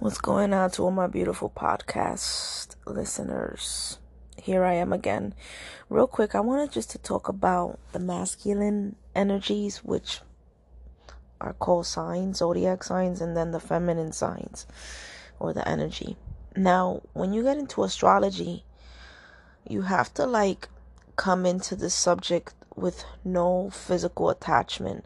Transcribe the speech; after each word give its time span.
What's 0.00 0.16
going 0.16 0.54
on 0.54 0.70
to 0.70 0.84
all 0.84 0.90
my 0.92 1.08
beautiful 1.08 1.52
podcast 1.54 2.74
listeners? 2.86 3.98
Here 4.38 4.64
I 4.64 4.72
am 4.72 4.94
again. 4.94 5.34
Real 5.90 6.06
quick, 6.06 6.34
I 6.34 6.40
wanted 6.40 6.72
just 6.72 6.90
to 6.92 6.98
talk 6.98 7.28
about 7.28 7.78
the 7.92 7.98
masculine 7.98 8.96
energies, 9.14 9.84
which 9.84 10.22
are 11.38 11.52
called 11.52 11.84
signs, 11.84 12.38
zodiac 12.38 12.82
signs, 12.82 13.20
and 13.20 13.36
then 13.36 13.50
the 13.50 13.60
feminine 13.60 14.12
signs 14.12 14.66
or 15.38 15.52
the 15.52 15.68
energy. 15.68 16.16
Now, 16.56 17.02
when 17.12 17.34
you 17.34 17.42
get 17.42 17.58
into 17.58 17.84
astrology, 17.84 18.64
you 19.68 19.82
have 19.82 20.14
to 20.14 20.24
like 20.24 20.70
come 21.16 21.44
into 21.44 21.76
this 21.76 21.92
subject 21.92 22.54
with 22.74 23.04
no 23.22 23.68
physical 23.68 24.30
attachment 24.30 25.04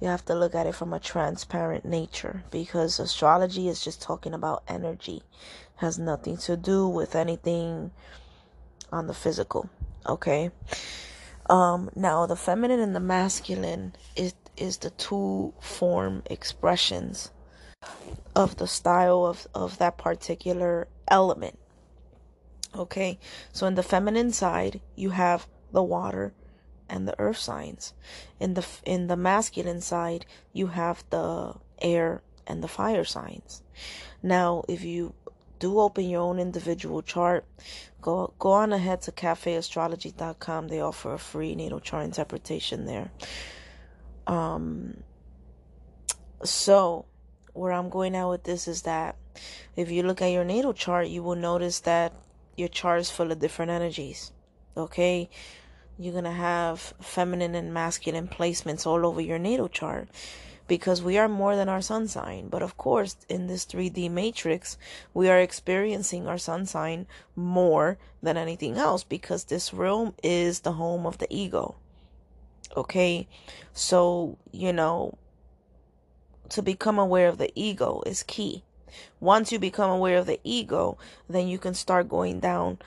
you 0.00 0.08
have 0.08 0.24
to 0.26 0.34
look 0.34 0.54
at 0.54 0.66
it 0.66 0.74
from 0.74 0.92
a 0.92 1.00
transparent 1.00 1.84
nature 1.84 2.44
because 2.50 3.00
astrology 3.00 3.68
is 3.68 3.82
just 3.82 4.00
talking 4.00 4.32
about 4.32 4.62
energy. 4.68 5.16
It 5.16 5.76
has 5.76 5.98
nothing 5.98 6.36
to 6.38 6.56
do 6.56 6.88
with 6.88 7.16
anything 7.16 7.90
on 8.92 9.06
the 9.06 9.14
physical 9.14 9.68
okay? 10.06 10.50
Um 11.48 11.90
now 11.94 12.26
the 12.26 12.36
feminine 12.36 12.80
and 12.80 12.94
the 12.94 13.00
masculine 13.00 13.94
is 14.16 14.34
is 14.56 14.78
the 14.78 14.90
two 14.90 15.54
form 15.60 16.22
expressions 16.26 17.30
of 18.34 18.56
the 18.56 18.66
style 18.66 19.24
of 19.24 19.46
of 19.54 19.78
that 19.78 19.98
particular 19.98 20.88
element 21.08 21.58
okay? 22.74 23.18
So 23.52 23.66
in 23.66 23.74
the 23.74 23.82
feminine 23.82 24.32
side 24.32 24.80
you 24.94 25.10
have 25.10 25.46
the 25.72 25.82
water 25.82 26.32
and 26.88 27.06
the 27.06 27.18
earth 27.18 27.38
signs. 27.38 27.94
In 28.40 28.54
the 28.54 28.66
in 28.84 29.06
the 29.06 29.16
masculine 29.16 29.80
side, 29.80 30.26
you 30.52 30.68
have 30.68 31.04
the 31.10 31.54
air 31.80 32.22
and 32.46 32.62
the 32.62 32.68
fire 32.68 33.04
signs. 33.04 33.62
Now, 34.22 34.64
if 34.68 34.82
you 34.84 35.14
do 35.58 35.78
open 35.80 36.08
your 36.08 36.22
own 36.22 36.38
individual 36.38 37.02
chart, 37.02 37.44
go 38.00 38.32
go 38.38 38.52
on 38.52 38.72
ahead 38.72 39.02
to 39.02 39.12
cafeastrology.com. 39.12 40.68
They 40.68 40.80
offer 40.80 41.14
a 41.14 41.18
free 41.18 41.54
natal 41.54 41.80
chart 41.80 42.04
interpretation 42.04 42.86
there. 42.86 43.10
Um 44.26 45.02
so 46.44 47.06
where 47.54 47.72
I'm 47.72 47.88
going 47.88 48.14
out 48.14 48.30
with 48.30 48.44
this 48.44 48.68
is 48.68 48.82
that 48.82 49.16
if 49.76 49.90
you 49.90 50.02
look 50.02 50.22
at 50.22 50.30
your 50.30 50.44
natal 50.44 50.72
chart, 50.72 51.08
you 51.08 51.22
will 51.22 51.34
notice 51.34 51.80
that 51.80 52.12
your 52.56 52.68
chart 52.68 53.00
is 53.00 53.10
full 53.10 53.32
of 53.32 53.38
different 53.40 53.70
energies. 53.70 54.32
Okay? 54.76 55.28
You're 55.98 56.12
going 56.12 56.24
to 56.24 56.30
have 56.30 56.94
feminine 57.00 57.54
and 57.54 57.74
masculine 57.74 58.28
placements 58.28 58.86
all 58.86 59.04
over 59.04 59.20
your 59.20 59.38
natal 59.38 59.68
chart 59.68 60.08
because 60.68 61.02
we 61.02 61.18
are 61.18 61.28
more 61.28 61.56
than 61.56 61.68
our 61.68 61.80
sun 61.80 62.06
sign. 62.06 62.48
But 62.48 62.62
of 62.62 62.76
course, 62.76 63.16
in 63.28 63.48
this 63.48 63.64
3D 63.64 64.10
matrix, 64.10 64.78
we 65.12 65.28
are 65.28 65.40
experiencing 65.40 66.28
our 66.28 66.38
sun 66.38 66.66
sign 66.66 67.06
more 67.34 67.98
than 68.22 68.36
anything 68.36 68.76
else 68.76 69.02
because 69.02 69.44
this 69.44 69.74
realm 69.74 70.14
is 70.22 70.60
the 70.60 70.72
home 70.72 71.06
of 71.06 71.18
the 71.18 71.26
ego. 71.30 71.74
Okay? 72.76 73.26
So, 73.72 74.38
you 74.52 74.72
know, 74.72 75.18
to 76.50 76.62
become 76.62 76.98
aware 76.98 77.28
of 77.28 77.38
the 77.38 77.50
ego 77.54 78.02
is 78.06 78.22
key. 78.22 78.62
Once 79.20 79.50
you 79.50 79.58
become 79.58 79.90
aware 79.90 80.18
of 80.18 80.26
the 80.26 80.40
ego, 80.44 80.96
then 81.28 81.48
you 81.48 81.58
can 81.58 81.74
start 81.74 82.08
going 82.08 82.40
down 82.40 82.78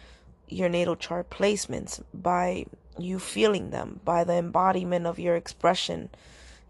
your 0.47 0.69
natal 0.69 0.95
chart 0.95 1.29
placements 1.29 2.01
by 2.13 2.65
you 2.97 3.19
feeling 3.19 3.69
them 3.71 3.99
by 4.03 4.23
the 4.23 4.33
embodiment 4.33 5.05
of 5.05 5.19
your 5.19 5.35
expression, 5.35 6.09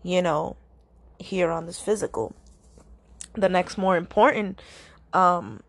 you 0.03 0.21
know, 0.21 0.55
here 1.19 1.51
on 1.51 1.65
this 1.65 1.79
physical. 1.79 2.33
The 3.33 3.49
next 3.49 3.77
more 3.77 3.97
important 3.97 4.61
um 5.13 5.61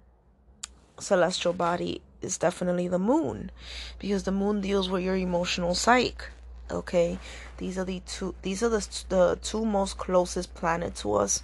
celestial 0.98 1.52
body 1.52 2.00
is 2.20 2.38
definitely 2.38 2.86
the 2.86 2.98
moon 2.98 3.50
because 3.98 4.22
the 4.22 4.32
moon 4.32 4.60
deals 4.60 4.88
with 4.88 5.02
your 5.02 5.16
emotional 5.16 5.74
psyche 5.74 6.26
okay 6.70 7.18
these 7.58 7.76
are 7.76 7.84
the 7.84 8.00
two 8.06 8.34
these 8.42 8.62
are 8.62 8.68
the, 8.68 8.86
the 9.08 9.38
two 9.42 9.64
most 9.64 9.98
closest 9.98 10.54
planet 10.54 10.94
to 10.94 11.14
us 11.14 11.42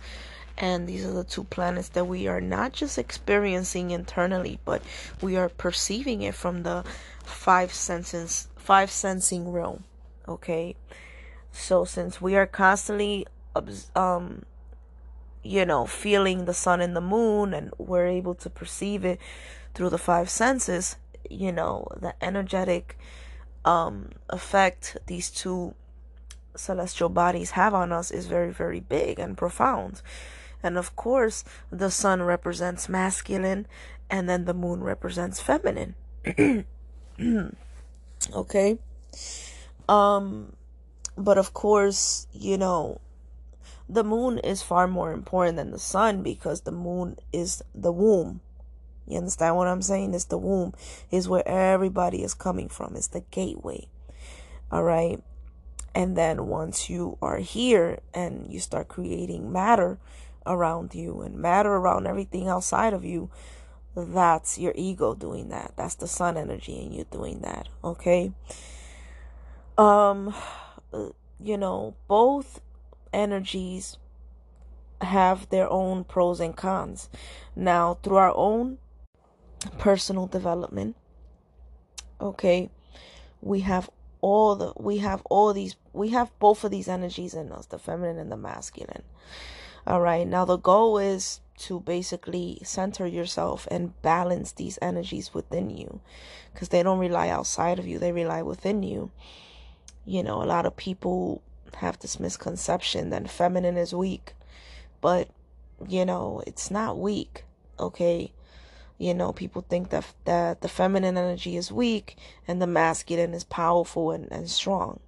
and 0.58 0.88
these 0.88 1.06
are 1.06 1.12
the 1.12 1.24
two 1.24 1.44
planets 1.44 1.88
that 1.90 2.04
we 2.04 2.26
are 2.26 2.40
not 2.40 2.72
just 2.72 2.98
experiencing 2.98 3.90
internally 3.90 4.58
but 4.64 4.82
we 5.22 5.36
are 5.36 5.48
perceiving 5.48 6.22
it 6.22 6.34
from 6.34 6.64
the 6.64 6.84
five 7.24 7.72
senses 7.72 8.48
five 8.56 8.90
sensing 8.90 9.50
realm 9.50 9.84
okay? 10.28 10.76
So 11.50 11.84
since 11.84 12.20
we 12.20 12.36
are 12.36 12.46
constantly 12.46 13.26
um 13.96 14.42
you 15.42 15.64
know 15.64 15.86
feeling 15.86 16.44
the 16.44 16.54
sun 16.54 16.80
and 16.80 16.94
the 16.94 17.00
moon 17.00 17.54
and 17.54 17.72
we're 17.78 18.06
able 18.06 18.34
to 18.34 18.50
perceive 18.50 19.04
it 19.04 19.18
through 19.74 19.88
the 19.88 19.98
five 19.98 20.28
senses 20.28 20.96
you 21.30 21.50
know 21.50 21.88
the 21.96 22.14
energetic 22.22 22.98
um 23.64 24.10
effect 24.28 24.96
these 25.06 25.30
two 25.30 25.74
celestial 26.54 27.08
bodies 27.08 27.52
have 27.52 27.74
on 27.74 27.92
us 27.92 28.10
is 28.10 28.26
very 28.26 28.52
very 28.52 28.80
big 28.80 29.18
and 29.18 29.36
profound 29.36 30.02
and 30.62 30.76
of 30.76 30.96
course, 30.96 31.44
the 31.70 31.90
sun 31.90 32.22
represents 32.22 32.88
masculine 32.88 33.66
and 34.10 34.28
then 34.28 34.44
the 34.44 34.54
moon 34.54 34.82
represents 34.82 35.40
feminine. 35.40 35.94
okay? 38.34 38.78
Um 39.88 40.52
but 41.16 41.38
of 41.38 41.52
course, 41.52 42.26
you 42.32 42.56
know, 42.56 43.00
the 43.88 44.04
moon 44.04 44.38
is 44.38 44.62
far 44.62 44.86
more 44.86 45.12
important 45.12 45.56
than 45.56 45.70
the 45.70 45.78
sun 45.78 46.22
because 46.22 46.60
the 46.60 46.72
moon 46.72 47.16
is 47.32 47.62
the 47.74 47.92
womb. 47.92 48.40
You 49.06 49.18
understand 49.18 49.56
what 49.56 49.68
I'm 49.68 49.82
saying? 49.82 50.14
It's 50.14 50.24
the 50.24 50.38
womb, 50.38 50.74
is 51.10 51.28
where 51.28 51.46
everybody 51.48 52.22
is 52.22 52.34
coming 52.34 52.68
from. 52.68 52.94
It's 52.94 53.08
the 53.08 53.24
gateway. 53.30 53.88
All 54.70 54.82
right. 54.82 55.22
And 55.94 56.16
then 56.16 56.46
once 56.46 56.90
you 56.90 57.16
are 57.22 57.38
here 57.38 58.00
and 58.12 58.46
you 58.52 58.60
start 58.60 58.88
creating 58.88 59.50
matter, 59.50 59.98
around 60.48 60.94
you 60.94 61.20
and 61.20 61.36
matter 61.36 61.70
around 61.70 62.06
everything 62.06 62.48
outside 62.48 62.92
of 62.92 63.04
you, 63.04 63.30
that's 63.94 64.58
your 64.58 64.72
ego 64.74 65.14
doing 65.14 65.48
that. 65.50 65.74
That's 65.76 65.94
the 65.94 66.08
sun 66.08 66.36
energy 66.36 66.80
and 66.80 66.94
you 66.94 67.04
doing 67.10 67.40
that. 67.40 67.68
Okay. 67.84 68.32
Um, 69.76 70.34
you 71.40 71.56
know, 71.56 71.94
both 72.08 72.60
energies 73.12 73.98
have 75.00 75.48
their 75.50 75.70
own 75.70 76.04
pros 76.04 76.40
and 76.40 76.56
cons. 76.56 77.08
Now, 77.54 77.98
through 78.02 78.16
our 78.16 78.34
own 78.34 78.78
personal 79.78 80.26
development, 80.26 80.96
okay, 82.20 82.70
we 83.40 83.60
have 83.60 83.90
all 84.20 84.56
the 84.56 84.72
we 84.76 84.98
have 84.98 85.22
all 85.30 85.52
these 85.52 85.76
we 85.92 86.08
have 86.08 86.36
both 86.40 86.64
of 86.64 86.70
these 86.70 86.88
energies 86.88 87.34
in 87.34 87.52
us, 87.52 87.66
the 87.66 87.78
feminine 87.78 88.18
and 88.18 88.32
the 88.32 88.36
masculine. 88.36 89.04
All 89.88 90.02
right. 90.02 90.28
Now, 90.28 90.44
the 90.44 90.58
goal 90.58 90.98
is 90.98 91.40
to 91.60 91.80
basically 91.80 92.58
center 92.62 93.06
yourself 93.06 93.66
and 93.70 94.00
balance 94.02 94.52
these 94.52 94.78
energies 94.82 95.32
within 95.32 95.70
you 95.70 96.00
because 96.52 96.68
they 96.68 96.82
don't 96.82 96.98
rely 96.98 97.30
outside 97.30 97.78
of 97.78 97.86
you, 97.86 97.98
they 97.98 98.12
rely 98.12 98.42
within 98.42 98.82
you. 98.82 99.10
You 100.04 100.22
know, 100.22 100.42
a 100.42 100.44
lot 100.44 100.66
of 100.66 100.76
people 100.76 101.40
have 101.76 101.98
this 102.00 102.20
misconception 102.20 103.08
that 103.10 103.30
feminine 103.30 103.78
is 103.78 103.94
weak, 103.94 104.34
but 105.00 105.30
you 105.88 106.04
know, 106.04 106.42
it's 106.46 106.70
not 106.70 106.98
weak, 106.98 107.44
okay? 107.80 108.34
You 108.98 109.14
know, 109.14 109.32
people 109.32 109.64
think 109.66 109.88
that 109.88 110.04
that 110.26 110.60
the 110.60 110.68
feminine 110.68 111.16
energy 111.16 111.56
is 111.56 111.72
weak 111.72 112.18
and 112.46 112.60
the 112.60 112.66
masculine 112.66 113.32
is 113.32 113.44
powerful 113.44 114.10
and, 114.10 114.30
and 114.30 114.50
strong. 114.50 115.00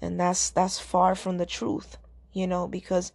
And 0.00 0.18
that's 0.18 0.48
that's 0.48 0.78
far 0.78 1.14
from 1.14 1.36
the 1.36 1.44
truth, 1.44 1.98
you 2.32 2.46
know, 2.46 2.66
because 2.66 3.12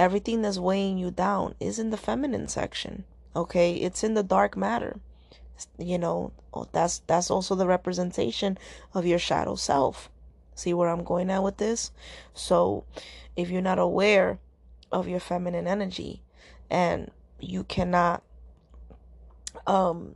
Everything 0.00 0.40
that's 0.40 0.58
weighing 0.58 0.96
you 0.96 1.10
down 1.10 1.54
is 1.60 1.78
in 1.78 1.90
the 1.90 1.98
feminine 1.98 2.48
section. 2.48 3.04
Okay, 3.36 3.74
it's 3.74 4.02
in 4.02 4.14
the 4.14 4.22
dark 4.22 4.56
matter. 4.56 4.98
You 5.76 5.98
know, 5.98 6.32
oh, 6.54 6.66
that's 6.72 7.00
that's 7.00 7.30
also 7.30 7.54
the 7.54 7.66
representation 7.66 8.56
of 8.94 9.04
your 9.04 9.18
shadow 9.18 9.56
self. 9.56 10.08
See 10.54 10.72
where 10.72 10.88
I'm 10.88 11.04
going 11.04 11.28
at 11.28 11.42
with 11.42 11.58
this? 11.58 11.90
So, 12.32 12.84
if 13.36 13.50
you're 13.50 13.60
not 13.60 13.78
aware 13.78 14.38
of 14.90 15.06
your 15.06 15.20
feminine 15.20 15.66
energy 15.66 16.22
and 16.70 17.10
you 17.38 17.62
cannot 17.64 18.22
um 19.66 20.14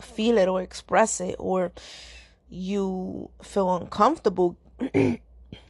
feel 0.00 0.38
it 0.38 0.48
or 0.48 0.62
express 0.62 1.20
it 1.20 1.36
or 1.38 1.70
you 2.48 3.28
feel 3.42 3.76
uncomfortable 3.76 4.56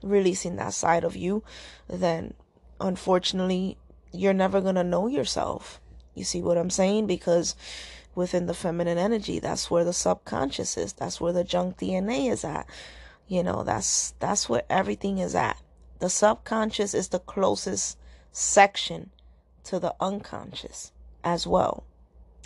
releasing 0.04 0.54
that 0.54 0.74
side 0.74 1.02
of 1.02 1.16
you, 1.16 1.42
then 1.88 2.34
unfortunately, 2.80 3.76
you're 4.12 4.34
never 4.34 4.60
going 4.60 4.74
to 4.76 4.84
know 4.84 5.06
yourself. 5.06 5.80
You 6.14 6.24
see 6.24 6.42
what 6.42 6.58
I'm 6.58 6.70
saying? 6.70 7.06
Because 7.06 7.54
within 8.14 8.46
the 8.46 8.54
feminine 8.54 8.98
energy, 8.98 9.38
that's 9.38 9.70
where 9.70 9.84
the 9.84 9.92
subconscious 9.92 10.76
is. 10.76 10.92
That's 10.92 11.20
where 11.20 11.32
the 11.32 11.44
junk 11.44 11.78
DNA 11.78 12.30
is 12.30 12.44
at. 12.44 12.66
You 13.28 13.42
know, 13.42 13.62
that's 13.62 14.14
that's 14.18 14.48
where 14.48 14.64
everything 14.70 15.18
is 15.18 15.34
at. 15.34 15.60
The 16.00 16.10
subconscious 16.10 16.94
is 16.94 17.08
the 17.08 17.18
closest 17.20 17.98
section 18.32 19.10
to 19.64 19.78
the 19.78 19.94
unconscious. 20.00 20.92
as 21.24 21.46
well, 21.46 21.84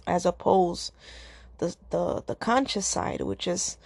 as 0.07 0.27
opposed 0.27 0.93
the 1.59 1.77
the 1.91 2.23
the 2.27 2.35
conscious 2.35 2.87
side, 2.87 3.21
which 3.21 3.47
is 3.47 3.77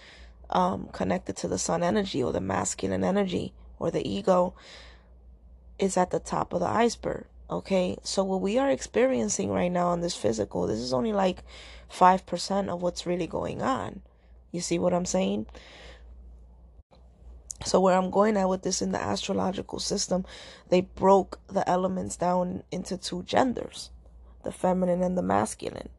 um, 0.49 0.89
connected 0.91 1.35
to 1.37 1.47
the 1.47 1.57
sun 1.59 1.83
energy 1.83 2.23
or 2.23 2.33
the 2.33 2.41
masculine 2.41 3.03
energy 3.03 3.53
or 3.79 3.91
the 3.91 4.07
ego, 4.07 4.53
is 5.79 5.97
at 5.97 6.11
the 6.11 6.19
top 6.19 6.53
of 6.53 6.59
the 6.59 6.67
iceberg. 6.67 7.25
Okay, 7.49 7.97
so 8.03 8.23
what 8.23 8.41
we 8.41 8.57
are 8.57 8.69
experiencing 8.69 9.49
right 9.51 9.71
now 9.71 9.87
on 9.87 10.01
this 10.01 10.15
physical, 10.15 10.67
this 10.67 10.79
is 10.79 10.93
only 10.93 11.13
like 11.13 11.43
5% 11.89 12.67
of 12.67 12.81
what's 12.81 13.05
really 13.05 13.27
going 13.27 13.61
on. 13.61 14.01
You 14.51 14.59
see 14.59 14.77
what 14.79 14.93
I'm 14.93 15.05
saying? 15.05 15.45
So, 17.65 17.79
where 17.79 17.97
I'm 17.97 18.11
going 18.11 18.37
at 18.37 18.49
with 18.49 18.61
this 18.61 18.81
in 18.81 18.91
the 18.91 19.01
astrological 19.01 19.79
system, 19.79 20.25
they 20.69 20.81
broke 20.81 21.39
the 21.47 21.67
elements 21.67 22.15
down 22.15 22.63
into 22.71 22.97
two 22.97 23.23
genders 23.23 23.89
the 24.43 24.51
feminine 24.51 25.03
and 25.03 25.17
the 25.17 25.21
masculine. 25.21 25.89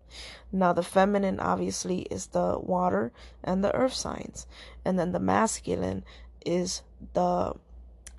Now, 0.51 0.73
the 0.73 0.83
feminine 0.83 1.39
obviously 1.39 2.03
is 2.03 2.29
the 2.29 2.59
water 2.59 3.13
and 3.45 3.63
the 3.63 3.75
earth 3.75 3.93
signs, 3.93 4.47
and 4.85 4.99
then 4.99 5.13
the 5.13 5.21
masculine 5.21 6.05
is 6.47 6.83
the 7.13 7.55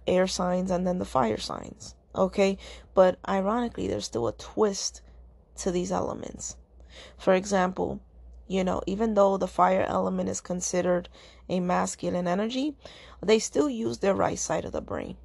air 0.10 0.28
signs 0.28 0.72
and 0.72 0.86
then 0.86 1.00
the 1.00 1.06
fire 1.06 1.38
signs. 1.38 1.96
Okay, 2.16 2.58
but 2.94 3.20
ironically, 3.28 3.88
there's 3.88 4.06
still 4.06 4.28
a 4.28 4.34
twist 4.34 5.02
to 5.58 5.72
these 5.72 5.92
elements. 5.92 6.58
For 7.18 7.34
example, 7.34 8.02
you 8.48 8.64
know, 8.64 8.82
even 8.88 9.14
though 9.14 9.38
the 9.38 9.48
fire 9.48 9.86
element 9.88 10.28
is 10.28 10.42
considered 10.42 11.08
a 11.48 11.60
masculine 11.60 12.28
energy, 12.28 12.76
they 13.22 13.40
still 13.40 13.70
use 13.70 14.00
their 14.00 14.16
right 14.16 14.40
side 14.40 14.66
of 14.66 14.72
the 14.72 14.82
brain. 14.82 15.18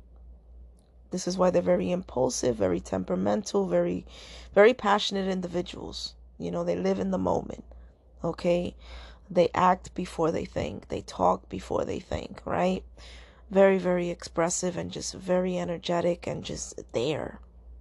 This 1.11 1.27
is 1.27 1.39
why 1.39 1.51
they're 1.51 1.63
very 1.63 1.91
impulsive, 1.91 2.57
very 2.57 2.81
temperamental, 2.81 3.67
very, 3.67 4.05
very 4.55 4.75
passionate 4.75 5.29
individuals. 5.29 6.15
You 6.39 6.51
know, 6.51 6.65
they 6.65 6.77
live 6.77 6.99
in 6.99 7.13
the 7.13 7.19
moment. 7.19 7.65
Okay. 8.23 8.77
They 9.31 9.49
act 9.55 9.95
before 9.95 10.31
they 10.31 10.45
think, 10.45 10.89
they 10.89 11.01
talk 11.01 11.49
before 11.49 11.85
they 11.85 11.99
think, 11.99 12.43
right? 12.45 12.85
Very, 13.51 13.79
very 13.79 14.11
expressive 14.11 14.77
and 14.77 14.91
just 14.91 15.15
very 15.15 15.59
energetic 15.59 16.27
and 16.27 16.45
just 16.45 16.81
there. 16.93 17.41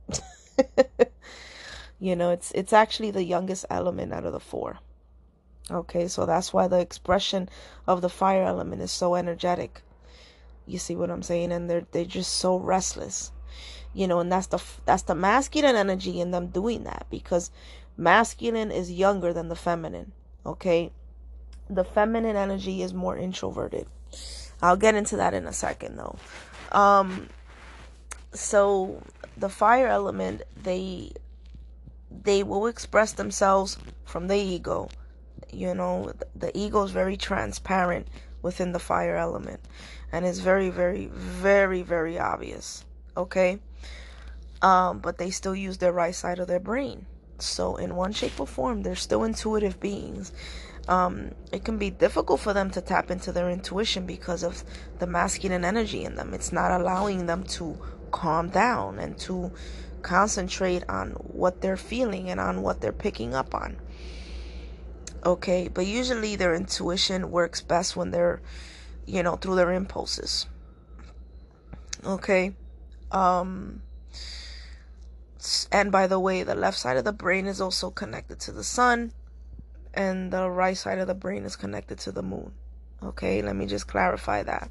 you 2.00 2.15
know, 2.15 2.31
it's 2.31 2.51
it's 2.51 2.74
actually 2.74 3.12
the 3.12 3.24
youngest 3.24 3.65
element 3.69 4.13
out 4.13 4.25
of 4.25 4.33
the 4.33 4.39
four. 4.39 4.80
Okay, 5.71 6.07
so 6.07 6.25
that's 6.25 6.51
why 6.51 6.68
the 6.68 6.80
expression 6.80 7.50
of 7.88 8.01
the 8.01 8.10
fire 8.10 8.44
element 8.44 8.81
is 8.81 8.92
so 8.92 9.15
energetic. 9.15 9.81
You 10.65 10.77
see 10.77 10.95
what 10.95 11.10
I'm 11.10 11.24
saying? 11.24 11.51
And 11.51 11.69
they're 11.69 11.86
they're 11.92 12.06
just 12.06 12.33
so 12.33 12.57
restless. 12.57 13.31
You 13.94 14.07
know, 14.07 14.19
and 14.19 14.31
that's 14.31 14.48
the 14.48 14.62
that's 14.86 15.04
the 15.04 15.16
masculine 15.16 15.75
energy 15.75 16.19
in 16.19 16.31
them 16.31 16.48
doing 16.48 16.83
that 16.83 17.06
because 17.09 17.51
masculine 17.95 18.71
is 18.71 18.92
younger 18.92 19.33
than 19.33 19.50
the 19.50 19.56
feminine. 19.56 20.12
Okay? 20.45 20.92
The 21.69 21.83
feminine 21.83 22.36
energy 22.36 22.81
is 22.81 22.94
more 22.94 23.18
introverted. 23.18 23.88
I'll 24.63 24.77
get 24.77 24.95
into 24.95 25.18
that 25.18 25.33
in 25.33 25.45
a 25.45 25.54
second 25.54 25.98
though. 25.98 26.15
Um 26.71 27.27
so 28.31 29.04
the 29.38 29.50
fire 29.50 29.88
element 29.88 30.42
they 30.63 31.12
they 32.10 32.44
will 32.44 32.68
express 32.68 33.12
themselves 33.12 33.77
from 34.06 34.27
the 34.27 34.38
ego. 34.38 34.89
You 35.51 35.75
know 35.75 36.13
the 36.33 36.57
ego 36.57 36.83
is 36.83 36.92
very 36.92 37.18
transparent 37.18 38.07
within 38.42 38.71
the 38.71 38.80
fire 38.80 39.18
element 39.18 39.60
and 40.12 40.25
it's 40.25 40.39
very 40.39 40.69
very 40.69 41.07
very 41.07 41.81
very 41.81 42.18
obvious 42.18 42.86
okay? 43.18 43.59
Um 44.62 45.00
but 45.00 45.18
they 45.18 45.30
still 45.30 45.56
use 45.56 45.77
their 45.77 45.92
right 45.92 46.16
side 46.16 46.39
of 46.39 46.48
their 46.48 46.62
brain. 46.62 47.06
So 47.39 47.75
in 47.75 47.98
one 47.98 48.13
shape 48.13 48.39
or 48.39 48.48
form 48.48 48.83
they're 48.83 48.95
still 48.95 49.25
intuitive 49.25 49.81
beings 49.81 50.31
um 50.88 51.31
it 51.51 51.63
can 51.63 51.77
be 51.77 51.89
difficult 51.89 52.39
for 52.39 52.53
them 52.53 52.69
to 52.71 52.81
tap 52.81 53.09
into 53.09 53.31
their 53.31 53.50
intuition 53.50 54.06
because 54.06 54.44
of 54.44 54.63
the 55.00 55.07
masculine 55.07 55.63
energy 55.63 56.03
in 56.03 56.15
them. 56.15 56.33
It's 56.33 56.51
not 56.51 56.71
allowing 56.71 57.25
them 57.25 57.44
to 57.57 57.77
calm 58.12 58.50
down 58.50 59.00
and 59.00 59.18
to 59.19 59.51
concentrate 60.01 60.83
on 60.89 61.12
what 61.12 61.62
they're 61.62 61.77
feeling 61.77 62.30
and 62.30 62.39
on 62.39 62.62
what 62.62 62.81
they're 62.81 62.91
picking 62.91 63.33
up 63.33 63.56
on. 63.56 63.77
Okay 65.25 65.69
but 65.69 65.85
usually 65.85 66.35
their 66.35 66.53
intuition 66.53 67.31
works 67.31 67.62
best 67.62 67.95
when 67.95 68.12
they're 68.12 68.41
you 69.06 69.24
know 69.24 69.38
through 69.38 69.56
their 69.56 69.71
impulses. 69.71 70.47
Okay 72.06 72.53
um 73.12 73.81
and 75.71 75.91
by 75.91 76.07
the 76.07 76.19
way 76.19 76.44
the 76.44 76.56
left 76.56 76.77
side 76.77 76.97
of 76.97 77.06
the 77.06 77.13
brain 77.13 77.47
is 77.47 77.62
also 77.62 77.89
connected 77.89 78.39
to 78.39 78.51
the 78.51 78.63
sun 78.63 79.12
and 79.94 80.31
the 80.31 80.50
right 80.50 80.78
side 80.78 81.00
of 81.00 81.07
the 81.07 81.13
brain 81.13 81.44
is 81.44 81.56
connected 81.56 81.98
to 81.98 82.12
the 82.12 82.24
moon 82.24 82.51
okay 83.01 83.42
let 83.42 83.56
me 83.56 83.66
just 83.66 83.88
clarify 83.88 84.44
that 84.44 84.69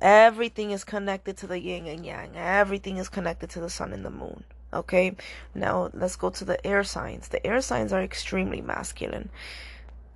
everything 0.00 0.70
is 0.70 0.84
connected 0.84 1.36
to 1.36 1.46
the 1.46 1.58
yin 1.58 1.86
and 1.86 2.04
yang 2.04 2.30
everything 2.36 2.96
is 2.96 3.08
connected 3.08 3.50
to 3.50 3.60
the 3.60 3.70
sun 3.70 3.92
and 3.92 4.04
the 4.04 4.10
moon 4.10 4.44
Okay, 4.76 5.16
now 5.54 5.90
let's 5.94 6.16
go 6.16 6.30
to 6.30 6.44
the 6.44 6.64
air 6.66 6.84
signs. 6.84 7.28
The 7.28 7.44
air 7.46 7.60
signs 7.60 7.92
are 7.92 8.02
extremely 8.02 8.60
masculine, 8.60 9.30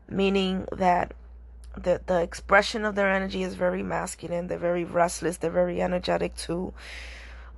meaning 0.08 0.66
that 0.72 1.14
the 1.76 2.00
the 2.04 2.20
expression 2.20 2.84
of 2.84 2.94
their 2.94 3.10
energy 3.10 3.42
is 3.42 3.54
very 3.54 3.82
masculine. 3.82 4.48
They're 4.48 4.58
very 4.58 4.84
restless. 4.84 5.38
They're 5.38 5.50
very 5.50 5.80
energetic 5.80 6.36
too. 6.36 6.74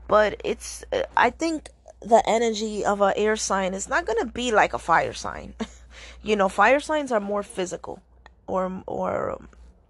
But 0.06 0.40
it's 0.44 0.84
I 1.16 1.30
think 1.30 1.70
the 2.00 2.22
energy 2.28 2.84
of 2.84 3.00
an 3.00 3.14
air 3.16 3.36
sign 3.36 3.74
is 3.74 3.88
not 3.88 4.04
gonna 4.04 4.26
be 4.26 4.52
like 4.52 4.74
a 4.74 4.78
fire 4.78 5.14
sign. 5.14 5.54
you 6.22 6.36
know, 6.36 6.48
fire 6.48 6.80
signs 6.80 7.12
are 7.12 7.20
more 7.20 7.42
physical, 7.42 8.00
or 8.46 8.82
or 8.86 9.40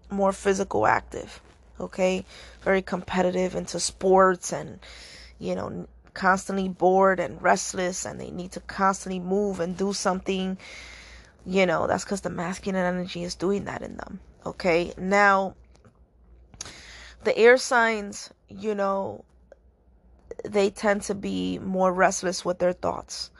more 0.09 0.31
physical 0.31 0.85
active. 0.87 1.41
Okay, 1.79 2.25
very 2.61 2.81
competitive 2.81 3.55
into 3.55 3.79
sports 3.79 4.53
and 4.53 4.79
you 5.39 5.55
know 5.55 5.87
constantly 6.13 6.69
bored 6.69 7.19
and 7.19 7.41
restless 7.41 8.05
and 8.05 8.19
they 8.19 8.31
need 8.31 8.51
to 8.51 8.59
constantly 8.61 9.19
move 9.19 9.59
and 9.59 9.77
do 9.77 9.93
something, 9.93 10.57
you 11.45 11.65
know, 11.65 11.87
that's 11.87 12.03
because 12.03 12.21
the 12.21 12.29
masculine 12.29 12.85
energy 12.85 13.23
is 13.23 13.35
doing 13.35 13.65
that 13.65 13.81
in 13.81 13.97
them. 13.97 14.19
Okay. 14.45 14.93
Now, 14.97 15.55
the 17.23 17.37
air 17.37 17.57
signs, 17.57 18.29
you 18.49 18.75
know, 18.75 19.23
they 20.45 20.69
tend 20.69 21.01
to 21.03 21.15
be 21.15 21.59
more 21.59 21.91
restless 21.93 22.43
with 22.43 22.59
their 22.59 22.73
thoughts. 22.73 23.31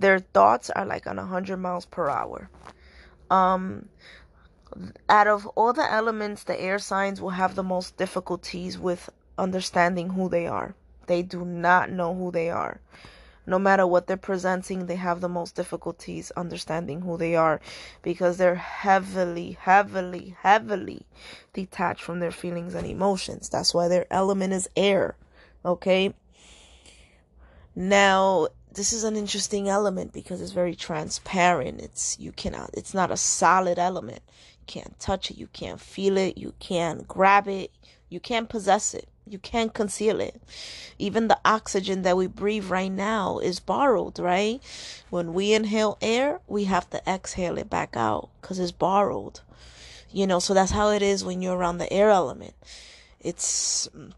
Their 0.00 0.18
thoughts 0.18 0.70
are 0.70 0.86
like 0.86 1.06
on 1.06 1.16
100 1.16 1.56
miles 1.58 1.84
per 1.84 2.08
hour. 2.08 2.48
Um, 3.30 3.88
out 5.08 5.26
of 5.26 5.46
all 5.48 5.72
the 5.72 5.92
elements, 5.92 6.44
the 6.44 6.60
air 6.60 6.78
signs 6.78 7.20
will 7.20 7.30
have 7.30 7.54
the 7.54 7.62
most 7.62 7.96
difficulties 7.96 8.78
with 8.78 9.10
understanding 9.36 10.10
who 10.10 10.28
they 10.28 10.46
are. 10.46 10.74
They 11.06 11.22
do 11.22 11.44
not 11.44 11.90
know 11.90 12.14
who 12.14 12.30
they 12.30 12.50
are. 12.50 12.80
No 13.46 13.58
matter 13.58 13.86
what 13.86 14.06
they're 14.06 14.16
presenting, 14.16 14.86
they 14.86 14.96
have 14.96 15.20
the 15.20 15.28
most 15.28 15.54
difficulties 15.54 16.30
understanding 16.36 17.00
who 17.00 17.16
they 17.16 17.34
are 17.34 17.60
because 18.00 18.36
they're 18.36 18.54
heavily, 18.54 19.58
heavily, 19.60 20.36
heavily 20.40 21.04
detached 21.52 22.02
from 22.02 22.20
their 22.20 22.30
feelings 22.30 22.74
and 22.74 22.86
emotions. 22.86 23.48
That's 23.48 23.74
why 23.74 23.88
their 23.88 24.06
element 24.10 24.52
is 24.52 24.68
air. 24.76 25.16
Okay? 25.64 26.14
Now, 27.74 28.48
this 28.74 28.92
is 28.92 29.04
an 29.04 29.16
interesting 29.16 29.68
element 29.68 30.12
because 30.12 30.40
it's 30.40 30.52
very 30.52 30.74
transparent. 30.74 31.80
It's 31.80 32.18
you 32.18 32.32
cannot 32.32 32.70
it's 32.74 32.94
not 32.94 33.10
a 33.10 33.16
solid 33.16 33.78
element. 33.78 34.22
You 34.60 34.66
can't 34.66 34.98
touch 34.98 35.30
it, 35.30 35.36
you 35.38 35.48
can't 35.48 35.80
feel 35.80 36.16
it, 36.16 36.38
you 36.38 36.54
can't 36.58 37.06
grab 37.08 37.48
it, 37.48 37.70
you 38.08 38.20
can't 38.20 38.48
possess 38.48 38.94
it. 38.94 39.08
You 39.26 39.38
can't 39.38 39.72
conceal 39.72 40.20
it. 40.20 40.42
Even 40.98 41.28
the 41.28 41.38
oxygen 41.44 42.02
that 42.02 42.16
we 42.16 42.26
breathe 42.26 42.64
right 42.64 42.90
now 42.90 43.38
is 43.38 43.60
borrowed, 43.60 44.18
right? 44.18 44.60
When 45.08 45.34
we 45.34 45.52
inhale 45.52 45.98
air, 46.02 46.40
we 46.48 46.64
have 46.64 46.90
to 46.90 47.00
exhale 47.08 47.56
it 47.56 47.70
back 47.70 47.96
out 47.96 48.30
because 48.40 48.58
it's 48.58 48.72
borrowed. 48.72 49.38
You 50.12 50.26
know, 50.26 50.40
so 50.40 50.52
that's 50.52 50.72
how 50.72 50.90
it 50.90 51.02
is 51.02 51.24
when 51.24 51.42
you're 51.42 51.56
around 51.56 51.78
the 51.78 51.92
air 51.92 52.10
element. 52.10 52.54
It's 53.20 53.88
mm, 53.96 54.12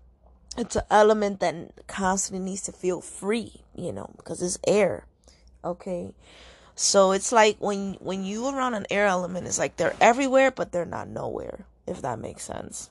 it's 0.57 0.77
an 0.77 0.83
element 0.91 1.41
that 1.41 1.87
constantly 1.87 2.45
needs 2.45 2.63
to 2.63 2.73
feel 2.73 3.01
free, 3.01 3.63
you 3.75 3.93
know, 3.93 4.11
because 4.17 4.43
it's 4.43 4.59
air. 4.67 5.07
Okay. 5.65 6.15
So 6.75 7.13
it's 7.13 7.33
like 7.33 7.57
when 7.59 7.95
when 8.01 8.25
you 8.25 8.49
around 8.49 8.75
an 8.75 8.87
air 8.91 9.07
element, 9.07 9.47
it's 9.47 9.59
like 9.59 9.77
they're 9.77 9.97
everywhere, 10.01 10.51
but 10.51 10.73
they're 10.73 10.85
not 10.85 11.09
nowhere, 11.09 11.67
if 11.87 12.03
that 12.03 12.19
makes 12.19 12.45
sense. 12.45 12.91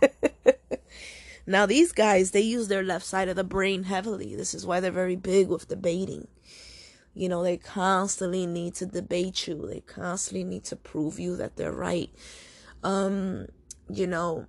now 1.46 1.66
these 1.66 1.92
guys 1.92 2.32
they 2.32 2.40
use 2.40 2.68
their 2.68 2.82
left 2.82 3.06
side 3.06 3.28
of 3.28 3.36
the 3.36 3.44
brain 3.44 3.84
heavily. 3.84 4.34
This 4.34 4.54
is 4.54 4.66
why 4.66 4.80
they're 4.80 4.90
very 4.90 5.16
big 5.16 5.48
with 5.48 5.68
debating. 5.68 6.28
You 7.14 7.28
know, 7.28 7.44
they 7.44 7.56
constantly 7.56 8.44
need 8.44 8.74
to 8.76 8.86
debate 8.86 9.46
you. 9.46 9.66
They 9.68 9.80
constantly 9.80 10.42
need 10.42 10.64
to 10.64 10.76
prove 10.76 11.20
you 11.20 11.36
that 11.36 11.56
they're 11.56 11.72
right. 11.72 12.10
Um, 12.82 13.46
you 13.88 14.08
know, 14.08 14.46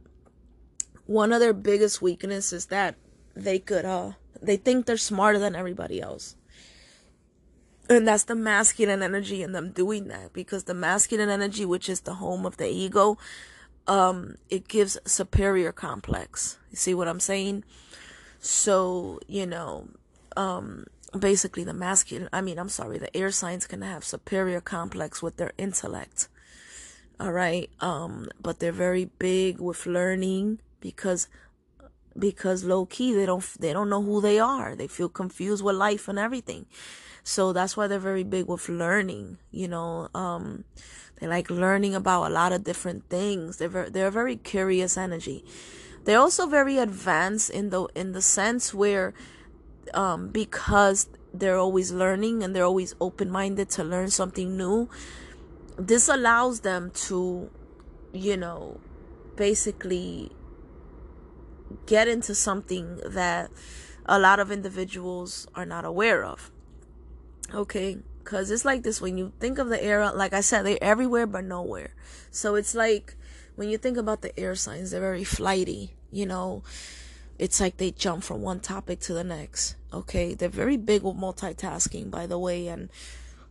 one 1.06 1.32
of 1.32 1.40
their 1.40 1.54
biggest 1.54 2.02
weaknesses 2.02 2.54
is 2.54 2.66
that 2.68 2.96
they 3.36 3.60
could 3.60 3.86
uh 3.86 4.12
they 4.42 4.58
think 4.58 4.86
they're 4.86 4.98
smarter 4.98 5.40
than 5.40 5.56
everybody 5.56 6.02
else. 6.02 6.36
and 7.90 8.08
that's 8.08 8.24
the 8.24 8.36
masculine 8.36 9.04
energy 9.04 9.44
in 9.44 9.52
them 9.52 9.72
doing 9.72 10.08
that 10.08 10.34
because 10.34 10.64
the 10.64 10.74
masculine 10.74 11.30
energy 11.30 11.66
which 11.66 11.88
is 11.90 12.02
the 12.02 12.16
home 12.16 12.46
of 12.46 12.58
the 12.58 12.68
ego 12.68 13.18
um 13.88 14.36
it 14.50 14.68
gives 14.68 14.98
superior 15.06 15.72
complex. 15.72 16.58
You 16.72 16.78
see 16.78 16.94
what 16.94 17.08
i'm 17.08 17.20
saying? 17.20 17.64
So 18.40 19.20
you 19.28 19.46
know 19.46 19.90
um 20.36 20.86
basically 21.18 21.64
the 21.64 21.74
masculine 21.74 22.28
i 22.34 22.42
mean 22.42 22.60
i'm 22.60 22.68
sorry 22.68 22.98
the 22.98 23.16
air 23.16 23.32
signs 23.32 23.68
can 23.68 23.82
have 23.82 24.04
superior 24.04 24.60
complex 24.60 25.22
with 25.22 25.38
their 25.38 25.54
intellect. 25.58 26.28
All 27.20 27.32
right? 27.32 27.70
Um 27.80 28.30
but 28.42 28.60
they're 28.60 28.72
very 28.72 29.06
big 29.06 29.60
with 29.60 29.86
learning 29.86 30.60
because 30.89 31.27
because 32.18 32.63
low 32.63 32.86
key 32.86 33.13
they 33.13 33.25
don't 33.25 33.46
they 33.60 33.74
don't 33.74 33.89
know 33.89 34.01
who 34.01 34.22
they 34.22 34.39
are 34.39 34.75
they 34.75 34.88
feel 34.88 35.10
confused 35.10 35.63
with 35.63 35.75
life 35.75 36.08
and 36.08 36.18
everything 36.18 36.65
so 37.27 37.54
that's 37.54 37.75
why 37.75 37.88
they're 37.88 37.98
very 37.98 38.24
big 38.24 38.48
with 38.48 38.70
learning, 38.70 39.39
you 39.50 39.68
know. 39.68 40.10
Um, 40.13 40.63
they 41.20 41.25
like 41.25 41.50
learning 41.50 41.96
about 41.96 42.30
a 42.30 42.30
lot 42.30 42.54
of 42.54 42.63
different 42.63 43.10
things. 43.10 43.58
They're 43.58 43.68
very, 43.68 43.89
they're 43.89 44.08
a 44.08 44.12
very 44.12 44.36
curious 44.36 44.96
energy. 44.96 45.44
They're 46.04 46.20
also 46.20 46.46
very 46.46 46.77
advanced 46.77 47.50
in 47.50 47.72
the 47.72 47.88
in 47.96 48.12
the 48.12 48.22
sense 48.22 48.75
where 48.75 49.15
um, 49.96 50.30
because 50.30 51.10
they're 51.34 51.58
always 51.58 51.92
learning 51.92 52.44
and 52.44 52.56
they're 52.56 52.63
always 52.63 52.94
open 53.01 53.32
minded 53.32 53.72
to 53.72 53.84
learn 53.84 54.12
something 54.12 54.56
new. 54.56 54.88
This 55.80 56.08
allows 56.08 56.60
them 56.60 56.92
to, 57.10 57.50
you 58.13 58.38
know, 58.38 58.80
basically 59.36 60.32
get 61.86 62.08
into 62.08 62.36
something 62.36 63.00
that 63.05 63.51
a 64.05 64.20
lot 64.20 64.39
of 64.39 64.51
individuals 64.51 65.48
are 65.55 65.65
not 65.65 65.86
aware 65.86 66.24
of. 66.24 66.51
Okay, 67.53 67.98
because 68.24 68.50
it's 68.51 68.65
like 68.65 68.84
this 68.84 69.01
when 69.01 69.17
you 69.17 69.32
think 69.39 69.60
of 69.60 69.70
the 69.70 69.84
air, 69.84 70.12
like 70.12 70.34
I 70.34 70.41
said, 70.41 70.63
they're 70.63 70.77
everywhere 70.82 71.27
but 71.27 71.44
nowhere. 71.44 71.94
So 72.32 72.55
it's 72.55 72.75
like 72.75 73.15
when 73.55 73.70
you 73.70 73.77
think 73.77 73.98
about 73.98 74.22
the 74.22 74.38
air 74.39 74.55
signs, 74.55 74.91
they're 74.91 75.01
very 75.01 75.24
flighty, 75.24 75.96
you 76.12 76.25
know. 76.25 76.63
It's 77.38 77.60
like 77.60 77.77
they 77.77 77.91
jump 77.91 78.24
from 78.24 78.41
one 78.41 78.62
topic 78.62 79.00
to 79.01 79.13
the 79.13 79.24
next. 79.24 79.75
Okay, 79.94 80.34
they're 80.34 80.50
very 80.50 80.77
big 80.77 81.03
with 81.03 81.17
multitasking, 81.17 82.10
by 82.10 82.27
the 82.27 82.39
way, 82.39 82.67
and 82.67 82.89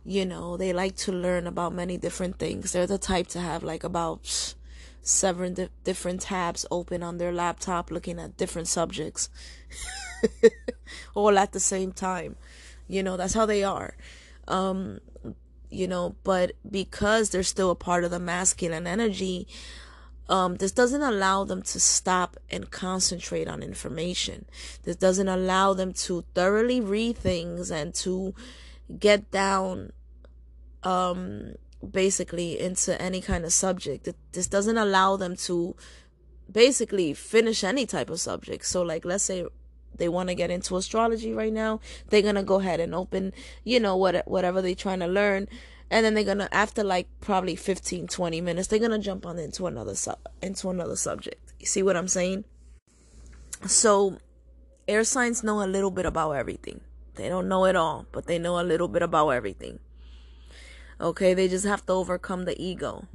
you 0.05 0.25
know, 0.25 0.55
they 0.55 0.71
like 0.71 0.95
to 0.95 1.11
learn 1.11 1.47
about 1.47 1.73
many 1.73 1.97
different 1.97 2.37
things. 2.37 2.71
They're 2.71 2.85
the 2.85 2.99
type 2.99 3.27
to 3.29 3.39
have 3.39 3.63
like 3.63 3.83
about 3.83 4.53
seven 5.05 5.53
di- 5.53 5.69
different 5.83 6.21
tabs 6.21 6.65
open 6.71 7.03
on 7.03 7.17
their 7.17 7.31
laptop 7.31 7.91
looking 7.91 8.19
at 8.19 8.37
different 8.37 8.67
subjects 8.67 9.29
all 11.15 11.37
at 11.37 11.51
the 11.51 11.59
same 11.59 11.91
time. 11.91 12.35
You 12.87 13.03
know, 13.03 13.17
that's 13.17 13.33
how 13.33 13.45
they 13.45 13.63
are. 13.63 13.95
Um, 14.47 14.99
you 15.69 15.87
know, 15.87 16.15
but 16.23 16.53
because 16.69 17.29
they're 17.29 17.43
still 17.43 17.71
a 17.71 17.75
part 17.75 18.03
of 18.03 18.11
the 18.11 18.19
masculine 18.19 18.87
energy, 18.87 19.47
um, 20.27 20.55
this 20.55 20.71
doesn't 20.71 21.01
allow 21.01 21.43
them 21.43 21.61
to 21.61 21.79
stop 21.79 22.37
and 22.49 22.71
concentrate 22.71 23.47
on 23.47 23.61
information. 23.61 24.45
This 24.83 24.95
doesn't 24.95 25.27
allow 25.27 25.73
them 25.73 25.93
to 25.93 26.23
thoroughly 26.33 26.81
read 26.81 27.17
things 27.17 27.69
and 27.69 27.93
to 27.95 28.33
get 28.97 29.29
down, 29.31 29.91
um, 30.83 31.55
basically 31.85 32.59
into 32.59 32.99
any 33.01 33.21
kind 33.21 33.45
of 33.45 33.53
subject. 33.53 34.09
This 34.31 34.47
doesn't 34.47 34.77
allow 34.77 35.15
them 35.15 35.35
to 35.37 35.75
basically 36.51 37.13
finish 37.13 37.63
any 37.63 37.85
type 37.85 38.09
of 38.09 38.19
subject. 38.19 38.65
So, 38.65 38.81
like, 38.81 39.05
let's 39.05 39.23
say 39.23 39.45
they 39.97 40.09
want 40.09 40.29
to 40.29 40.35
get 40.35 40.51
into 40.51 40.77
astrology 40.77 41.33
right 41.33 41.53
now, 41.53 41.79
they're 42.09 42.21
to 42.35 42.43
go 42.43 42.59
ahead 42.59 42.79
and 42.79 42.93
open, 42.93 43.33
you 43.63 43.79
know, 43.79 43.95
what 43.95 44.27
whatever 44.27 44.61
they're 44.61 44.75
trying 44.75 44.99
to 44.99 45.07
learn. 45.07 45.47
And 45.89 46.03
then 46.03 46.15
they're 46.15 46.35
to 46.35 46.53
after 46.53 46.83
like 46.83 47.07
probably 47.21 47.55
15 47.55 48.07
20 48.07 48.41
minutes, 48.41 48.67
they're 48.67 48.79
to 48.79 48.99
jump 48.99 49.25
on 49.25 49.37
into 49.37 49.67
another 49.67 49.95
sub 49.95 50.19
into 50.41 50.69
another 50.69 50.95
subject. 50.95 51.53
You 51.59 51.65
see 51.65 51.83
what 51.83 51.95
I'm 51.95 52.07
saying? 52.07 52.45
So, 53.65 54.17
air 54.87 55.03
signs 55.03 55.43
know 55.43 55.63
a 55.63 55.67
little 55.67 55.91
bit 55.91 56.05
about 56.05 56.31
everything. 56.31 56.81
They 57.15 57.29
don't 57.29 57.47
know 57.47 57.65
it 57.65 57.75
all, 57.75 58.05
but 58.11 58.27
they 58.27 58.37
know 58.37 58.59
a 58.59 58.63
little 58.63 58.87
bit 58.87 59.01
about 59.01 59.29
everything. 59.29 59.79
Okay, 60.99 61.33
they 61.33 61.47
just 61.47 61.65
have 61.65 61.85
to 61.87 61.93
overcome 61.93 62.45
the 62.45 62.59
ego. 62.61 63.07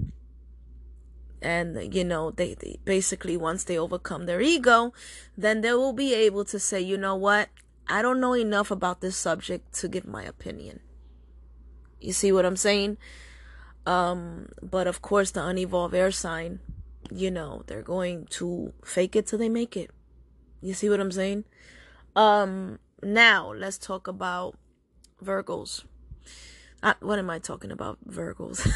And 1.43 1.95
you 1.95 2.05
know 2.05 2.31
they, 2.31 2.55
they, 2.55 2.79
basically 2.85 3.37
once 3.37 3.65
they 3.65 3.79
overcome 3.79 4.27
their 4.27 4.43
ego 4.43 4.93
then 5.39 5.63
they 5.63 5.73
will 5.73 5.95
be 5.95 6.13
able 6.13 6.45
to 6.45 6.59
say 6.59 6.81
you 6.81 6.99
know 6.99 7.17
what? 7.17 7.49
I 7.89 8.03
don't 8.03 8.21
know 8.21 8.35
enough 8.35 8.71
about 8.71 9.01
this 9.01 9.17
subject 9.17 9.73
to 9.81 9.89
give 9.89 10.07
my 10.07 10.23
opinion. 10.23 10.81
You 11.99 12.13
see 12.13 12.31
what 12.31 12.45
i'm 12.45 12.57
saying? 12.57 12.99
Um 13.87 14.51
but 14.63 14.87
of 14.87 15.01
course 15.01 15.31
the 15.31 15.41
unevolved 15.41 15.95
air 15.95 16.11
sign 16.11 16.61
you 17.11 17.31
know 17.31 17.63
they're 17.67 17.83
going 17.83 18.27
to 18.27 18.75
fake 18.85 19.17
it 19.17 19.27
till 19.27 19.39
they 19.39 19.49
make 19.49 19.79
it. 19.79 19.91
You 20.61 20.75
see 20.75 20.91
what 20.91 21.01
i'm 21.01 21.13
saying? 21.13 21.45
Um 22.15 22.81
now 23.03 23.51
let's 23.57 23.79
talk 23.79 24.07
about 24.07 24.59
virgos 25.25 25.85
uh, 26.83 26.95
what 27.01 27.19
am 27.19 27.31
i 27.31 27.39
talking 27.39 27.71
about 27.71 27.99
virgos 28.09 28.67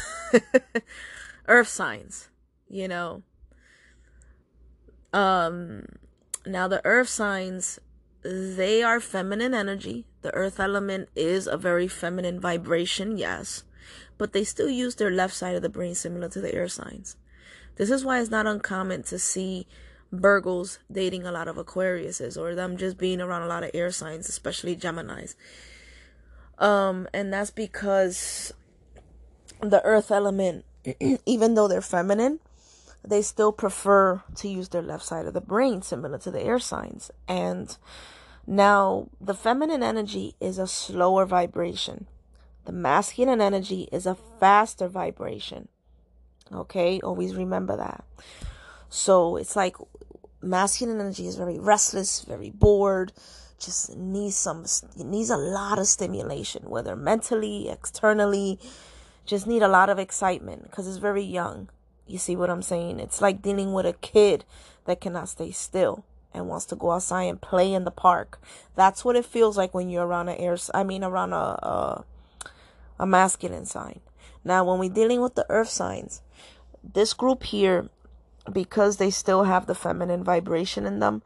earth 1.47 1.67
signs 1.67 2.29
you 2.67 2.87
know. 2.87 3.23
Um 5.13 5.85
now 6.45 6.67
the 6.67 6.81
earth 6.85 7.09
signs 7.09 7.79
they 8.23 8.81
are 8.83 8.99
feminine 8.99 9.53
energy. 9.53 10.07
The 10.21 10.33
earth 10.33 10.59
element 10.59 11.09
is 11.15 11.47
a 11.47 11.57
very 11.57 11.87
feminine 11.87 12.39
vibration, 12.39 13.17
yes, 13.17 13.63
but 14.17 14.33
they 14.33 14.43
still 14.43 14.69
use 14.69 14.95
their 14.95 15.11
left 15.11 15.35
side 15.35 15.55
of 15.55 15.61
the 15.61 15.69
brain 15.69 15.93
similar 15.93 16.27
to 16.29 16.41
the 16.41 16.53
air 16.53 16.67
signs. 16.67 17.17
This 17.75 17.91
is 17.91 18.03
why 18.03 18.19
it's 18.19 18.31
not 18.31 18.47
uncommon 18.47 19.03
to 19.03 19.19
see 19.19 19.67
Virgos 20.13 20.79
dating 20.91 21.25
a 21.27 21.31
lot 21.31 21.47
of 21.47 21.57
Aquariuses 21.57 22.37
or 22.37 22.55
them 22.55 22.77
just 22.77 22.97
being 22.97 23.21
around 23.21 23.43
a 23.43 23.47
lot 23.47 23.63
of 23.63 23.71
air 23.73 23.91
signs, 23.91 24.27
especially 24.27 24.75
Geminis. 24.75 25.35
Um, 26.57 27.07
and 27.13 27.33
that's 27.33 27.51
because 27.51 28.53
the 29.61 29.83
earth 29.83 30.11
element, 30.11 30.65
even 31.25 31.55
though 31.55 31.67
they're 31.67 31.81
feminine, 31.81 32.39
they 33.03 33.21
still 33.21 33.51
prefer 33.51 34.23
to 34.35 34.47
use 34.47 34.69
their 34.69 34.81
left 34.81 35.03
side 35.05 35.25
of 35.25 35.33
the 35.33 35.41
brain, 35.41 35.81
similar 35.81 36.17
to 36.19 36.31
the 36.31 36.41
air 36.41 36.59
signs. 36.59 37.11
And 37.27 37.75
now, 38.47 39.09
the 39.19 39.33
feminine 39.33 39.83
energy 39.83 40.35
is 40.39 40.57
a 40.57 40.67
slower 40.67 41.25
vibration, 41.25 42.07
the 42.65 42.71
masculine 42.71 43.41
energy 43.41 43.87
is 43.91 44.05
a 44.05 44.17
faster 44.39 44.87
vibration. 44.87 45.67
Okay, 46.51 46.99
always 47.01 47.35
remember 47.35 47.77
that. 47.77 48.03
So 48.89 49.35
it's 49.35 49.55
like 49.55 49.77
masculine 50.41 50.99
energy 50.99 51.27
is 51.27 51.35
very 51.35 51.59
restless, 51.59 52.21
very 52.21 52.49
bored, 52.49 53.11
just 53.59 53.95
needs 53.95 54.35
some 54.35 54.65
needs 54.97 55.29
a 55.29 55.37
lot 55.37 55.79
of 55.79 55.87
stimulation, 55.87 56.69
whether 56.69 56.95
mentally, 56.95 57.69
externally, 57.69 58.59
just 59.25 59.47
need 59.47 59.63
a 59.63 59.67
lot 59.67 59.89
of 59.89 59.99
excitement 59.99 60.63
because 60.63 60.87
it's 60.87 60.97
very 60.97 61.23
young. 61.23 61.69
You 62.07 62.17
see 62.17 62.35
what 62.35 62.49
I'm 62.49 62.61
saying? 62.61 62.99
It's 62.99 63.21
like 63.21 63.41
dealing 63.41 63.73
with 63.73 63.85
a 63.85 63.93
kid 63.93 64.45
that 64.85 65.01
cannot 65.01 65.29
stay 65.29 65.51
still 65.51 66.05
and 66.33 66.47
wants 66.47 66.65
to 66.65 66.75
go 66.75 66.91
outside 66.91 67.23
and 67.23 67.41
play 67.41 67.73
in 67.73 67.85
the 67.85 67.91
park. 67.91 68.39
That's 68.75 69.03
what 69.03 69.15
it 69.15 69.25
feels 69.25 69.57
like 69.57 69.73
when 69.73 69.89
you're 69.89 70.05
around 70.05 70.29
an 70.29 70.37
air. 70.37 70.57
I 70.73 70.83
mean, 70.83 71.03
around 71.03 71.33
a 71.33 71.35
a, 71.35 72.05
a 72.99 73.05
masculine 73.07 73.65
sign. 73.65 74.01
Now, 74.43 74.63
when 74.63 74.77
we're 74.77 74.89
dealing 74.89 75.21
with 75.21 75.33
the 75.33 75.45
earth 75.49 75.69
signs, 75.69 76.21
this 76.83 77.13
group 77.13 77.43
here, 77.43 77.89
because 78.51 78.97
they 78.97 79.09
still 79.09 79.45
have 79.45 79.65
the 79.65 79.73
feminine 79.73 80.23
vibration 80.23 80.85
in 80.85 80.99
them, 80.99 81.23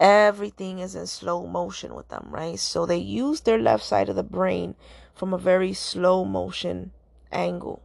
everything 0.00 0.78
is 0.78 0.94
in 0.94 1.06
slow 1.06 1.46
motion 1.46 1.94
with 1.94 2.08
them, 2.08 2.28
right? 2.30 2.58
So 2.58 2.86
they 2.86 2.96
use 2.96 3.42
their 3.42 3.58
left 3.58 3.84
side 3.84 4.08
of 4.08 4.16
the 4.16 4.22
brain 4.22 4.74
from 5.14 5.34
a 5.34 5.38
very 5.38 5.74
slow 5.74 6.24
motion 6.24 6.92
angle 7.30 7.82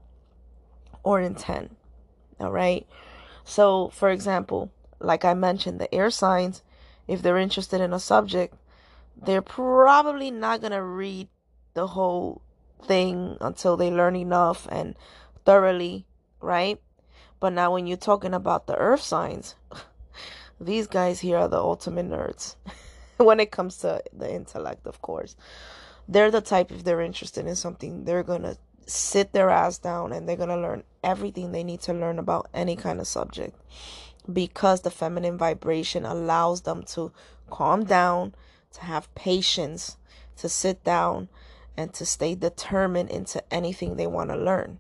or 1.03 1.19
intent. 1.19 1.75
All 2.39 2.51
right. 2.51 2.87
So, 3.43 3.89
for 3.89 4.09
example, 4.09 4.71
like 4.99 5.25
I 5.25 5.33
mentioned, 5.33 5.79
the 5.79 5.93
air 5.93 6.09
signs, 6.09 6.63
if 7.07 7.21
they're 7.21 7.37
interested 7.37 7.81
in 7.81 7.93
a 7.93 7.99
subject, 7.99 8.55
they're 9.15 9.41
probably 9.41 10.31
not 10.31 10.61
going 10.61 10.71
to 10.71 10.81
read 10.81 11.27
the 11.73 11.87
whole 11.87 12.41
thing 12.81 13.37
until 13.41 13.77
they 13.77 13.91
learn 13.91 14.15
enough 14.15 14.67
and 14.71 14.95
thoroughly, 15.45 16.05
right? 16.41 16.81
But 17.39 17.53
now, 17.53 17.73
when 17.73 17.85
you're 17.85 17.97
talking 17.97 18.33
about 18.33 18.65
the 18.65 18.75
earth 18.77 19.01
signs, 19.01 19.55
these 20.59 20.87
guys 20.87 21.19
here 21.19 21.37
are 21.37 21.47
the 21.47 21.57
ultimate 21.57 22.09
nerds 22.09 22.55
when 23.17 23.39
it 23.39 23.51
comes 23.51 23.77
to 23.77 24.01
the 24.13 24.33
intellect, 24.33 24.87
of 24.87 25.01
course. 25.01 25.35
They're 26.07 26.31
the 26.31 26.41
type, 26.41 26.71
if 26.71 26.83
they're 26.83 27.01
interested 27.01 27.47
in 27.47 27.55
something, 27.55 28.05
they're 28.05 28.23
going 28.23 28.43
to 28.43 28.57
sit 28.85 29.33
their 29.33 29.49
ass 29.49 29.79
down 29.79 30.11
and 30.11 30.29
they're 30.29 30.37
going 30.37 30.49
to 30.49 30.57
learn 30.57 30.83
everything 31.03 31.51
they 31.51 31.63
need 31.63 31.81
to 31.81 31.93
learn 31.93 32.19
about 32.19 32.47
any 32.53 32.75
kind 32.75 32.99
of 32.99 33.07
subject 33.07 33.59
because 34.31 34.81
the 34.81 34.91
feminine 34.91 35.37
vibration 35.37 36.05
allows 36.05 36.61
them 36.61 36.83
to 36.83 37.11
calm 37.49 37.83
down, 37.83 38.33
to 38.73 38.81
have 38.81 39.13
patience, 39.15 39.97
to 40.37 40.49
sit 40.49 40.83
down 40.83 41.29
and 41.77 41.93
to 41.93 42.05
stay 42.05 42.35
determined 42.35 43.09
into 43.09 43.41
anything 43.53 43.95
they 43.95 44.07
want 44.07 44.29
to 44.29 44.35
learn. 44.35 44.79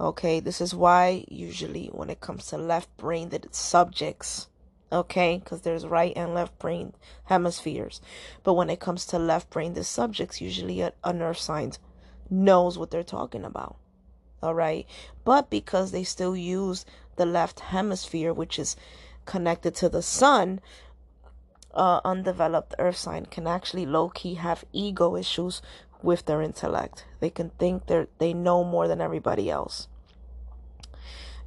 Okay, 0.00 0.40
this 0.40 0.60
is 0.60 0.74
why 0.74 1.24
usually 1.28 1.88
when 1.88 2.10
it 2.10 2.20
comes 2.20 2.46
to 2.46 2.56
left 2.56 2.94
brained 2.96 3.46
subjects, 3.50 4.48
okay, 4.92 5.40
because 5.42 5.62
there's 5.62 5.86
right 5.86 6.12
and 6.14 6.34
left 6.34 6.58
brain 6.58 6.92
hemispheres, 7.24 8.00
but 8.44 8.54
when 8.54 8.70
it 8.70 8.80
comes 8.80 9.06
to 9.06 9.18
left 9.18 9.50
brain, 9.50 9.74
the 9.74 9.84
subjects, 9.84 10.40
usually 10.40 10.80
a, 10.80 10.92
an 11.02 11.22
earth 11.22 11.38
sign 11.38 11.72
knows 12.30 12.78
what 12.78 12.90
they're 12.90 13.02
talking 13.02 13.44
about. 13.44 13.76
All 14.42 14.54
right, 14.54 14.86
but 15.24 15.50
because 15.50 15.90
they 15.90 16.04
still 16.04 16.36
use 16.36 16.84
the 17.16 17.26
left 17.26 17.60
hemisphere, 17.60 18.32
which 18.32 18.58
is 18.58 18.76
connected 19.24 19.74
to 19.76 19.88
the 19.88 20.02
sun, 20.02 20.60
uh, 21.74 22.00
undeveloped 22.04 22.74
earth 22.78 22.96
sign 22.96 23.26
can 23.26 23.46
actually 23.46 23.86
low 23.86 24.08
key 24.10 24.34
have 24.34 24.64
ego 24.72 25.16
issues 25.16 25.62
with 26.02 26.26
their 26.26 26.42
intellect. 26.42 27.06
They 27.20 27.30
can 27.30 27.50
think 27.50 27.86
they 27.86 28.06
they 28.18 28.34
know 28.34 28.64
more 28.64 28.88
than 28.88 29.00
everybody 29.00 29.48
else. 29.50 29.88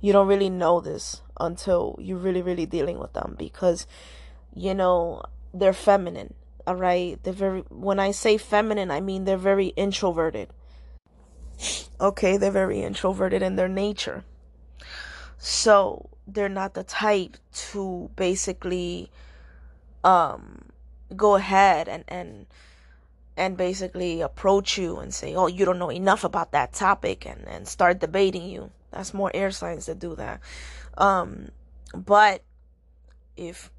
You 0.05 0.13
don't 0.13 0.27
really 0.27 0.51
know 0.51 0.81
this 0.81 1.23
until 1.39 1.97
you're 1.99 2.19
really 2.19 2.43
really 2.43 2.67
dealing 2.67 2.99
with 2.99 3.13
them 3.13 3.33
because 3.39 3.87
you 4.53 4.75
know 4.75 5.23
they're 5.51 5.73
feminine. 5.73 6.35
All 6.67 6.75
right, 6.75 7.17
they're 7.23 7.33
very. 7.33 7.61
When 7.69 7.99
I 7.99 8.11
say 8.11 8.37
feminine, 8.37 8.91
I 8.91 9.01
mean 9.01 9.25
they're 9.25 9.35
very 9.35 9.69
introverted. 9.69 10.49
Okay, 11.99 12.37
they're 12.37 12.51
very 12.51 12.83
introverted 12.83 13.41
in 13.41 13.55
their 13.55 13.67
nature. 13.67 14.23
So 15.39 16.11
they're 16.27 16.49
not 16.49 16.75
the 16.75 16.83
type 16.83 17.37
to 17.73 18.11
basically 18.15 19.09
um 20.03 20.65
go 21.15 21.33
ahead 21.33 21.87
and 21.89 22.03
and 22.07 22.45
and 23.35 23.57
basically 23.57 24.21
approach 24.21 24.77
you 24.77 24.97
and 24.97 25.11
say, 25.11 25.33
"Oh, 25.33 25.47
you 25.47 25.65
don't 25.65 25.79
know 25.79 25.89
enough 25.89 26.23
about 26.23 26.51
that 26.51 26.73
topic," 26.73 27.25
and 27.25 27.47
and 27.47 27.67
start 27.67 27.97
debating 27.97 28.45
you. 28.45 28.69
That's 28.95 29.13
more 29.13 29.29
air 29.33 29.51
signs 29.51 29.85
that 29.85 29.99
do 29.99 30.15
that. 30.15 30.39
Um, 30.97 31.49
but 31.93 32.41
if 33.35 33.69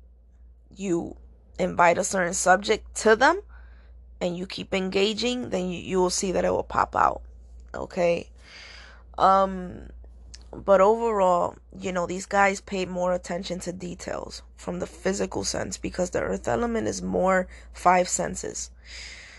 you 0.77 1.17
invite 1.59 1.97
a 1.97 2.05
certain 2.05 2.35
subject 2.35 2.95
to 2.97 3.17
them 3.17 3.41
and 4.21 4.37
you 4.37 4.47
keep 4.47 4.75
engaging, 4.75 5.49
then 5.49 5.71
you, 5.71 5.79
you 5.79 5.99
will 5.99 6.11
see 6.11 6.33
that 6.33 6.45
it 6.45 6.51
will 6.51 6.63
pop 6.63 6.95
out. 6.95 7.23
Okay. 7.75 8.29
Um, 9.17 9.89
but 10.53 10.83
overall, 10.83 11.57
you 11.79 11.93
know, 11.93 12.07
these 12.07 12.27
guys 12.27 12.61
pay 12.61 12.85
more 12.85 13.13
attention 13.13 13.59
to 13.61 13.73
details 13.73 14.43
from 14.55 14.79
the 14.79 14.87
physical 14.87 15.45
sense 15.45 15.79
because 15.79 16.11
the 16.11 16.21
earth 16.21 16.47
element 16.47 16.87
is 16.87 17.01
more 17.01 17.49
five 17.73 18.09
senses. 18.09 18.71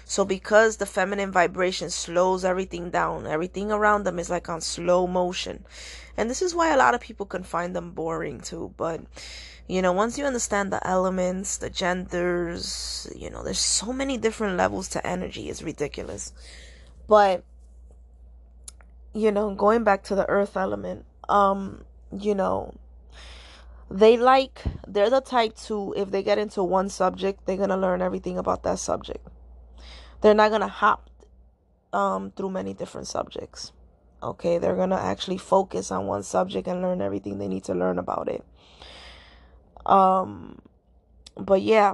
So 0.09 0.23
because 0.23 0.77
the 0.77 0.85
feminine 0.85 1.33
vibration 1.33 1.89
slows 1.89 2.45
everything 2.45 2.89
down, 2.89 3.27
everything 3.27 3.73
around 3.73 4.05
them 4.05 4.19
is 4.19 4.29
like 4.29 4.47
on 4.47 4.61
slow 4.61 5.05
motion. 5.05 5.65
And 6.15 6.29
this 6.29 6.41
is 6.41 6.55
why 6.55 6.73
a 6.73 6.77
lot 6.77 6.95
of 6.95 7.01
people 7.01 7.25
can 7.25 7.43
find 7.43 7.75
them 7.75 7.91
boring 7.91 8.39
too. 8.39 8.73
But, 8.77 9.01
you 9.67 9.81
know, 9.81 9.91
once 9.91 10.17
you 10.17 10.23
understand 10.23 10.71
the 10.71 10.85
elements, 10.87 11.57
the 11.57 11.69
genders, 11.69 13.11
you 13.13 13.29
know, 13.29 13.43
there's 13.43 13.59
so 13.59 13.91
many 13.91 14.17
different 14.17 14.55
levels 14.55 14.87
to 14.89 15.05
energy. 15.05 15.49
It's 15.49 15.61
ridiculous. 15.61 16.31
But, 17.09 17.43
you 19.13 19.29
know, 19.29 19.53
going 19.55 19.83
back 19.83 20.03
to 20.03 20.15
the 20.15 20.27
earth 20.29 20.55
element, 20.55 21.03
um, 21.27 21.83
you 22.17 22.33
know, 22.33 22.73
they 23.91 24.15
like, 24.15 24.63
they're 24.87 25.09
the 25.09 25.19
type 25.19 25.57
to, 25.67 25.93
if 25.97 26.11
they 26.11 26.23
get 26.23 26.37
into 26.37 26.63
one 26.63 26.87
subject, 26.87 27.45
they're 27.45 27.57
going 27.57 27.69
to 27.69 27.77
learn 27.77 28.01
everything 28.01 28.37
about 28.37 28.63
that 28.63 28.79
subject 28.79 29.27
they're 30.27 30.35
not 30.35 30.49
going 30.49 30.59
to 30.59 30.67
hop 30.67 31.09
um, 31.93 32.31
through 32.31 32.49
many 32.49 32.73
different 32.73 33.07
subjects. 33.07 33.71
Okay, 34.21 34.57
they're 34.57 34.75
going 34.75 34.89
to 34.89 34.99
actually 34.99 35.37
focus 35.37 35.89
on 35.89 36.05
one 36.05 36.21
subject 36.21 36.67
and 36.67 36.81
learn 36.81 37.01
everything 37.01 37.37
they 37.37 37.47
need 37.47 37.63
to 37.63 37.73
learn 37.73 37.97
about 37.97 38.27
it. 38.27 38.43
Um, 39.85 40.59
but 41.37 41.61
yeah, 41.61 41.93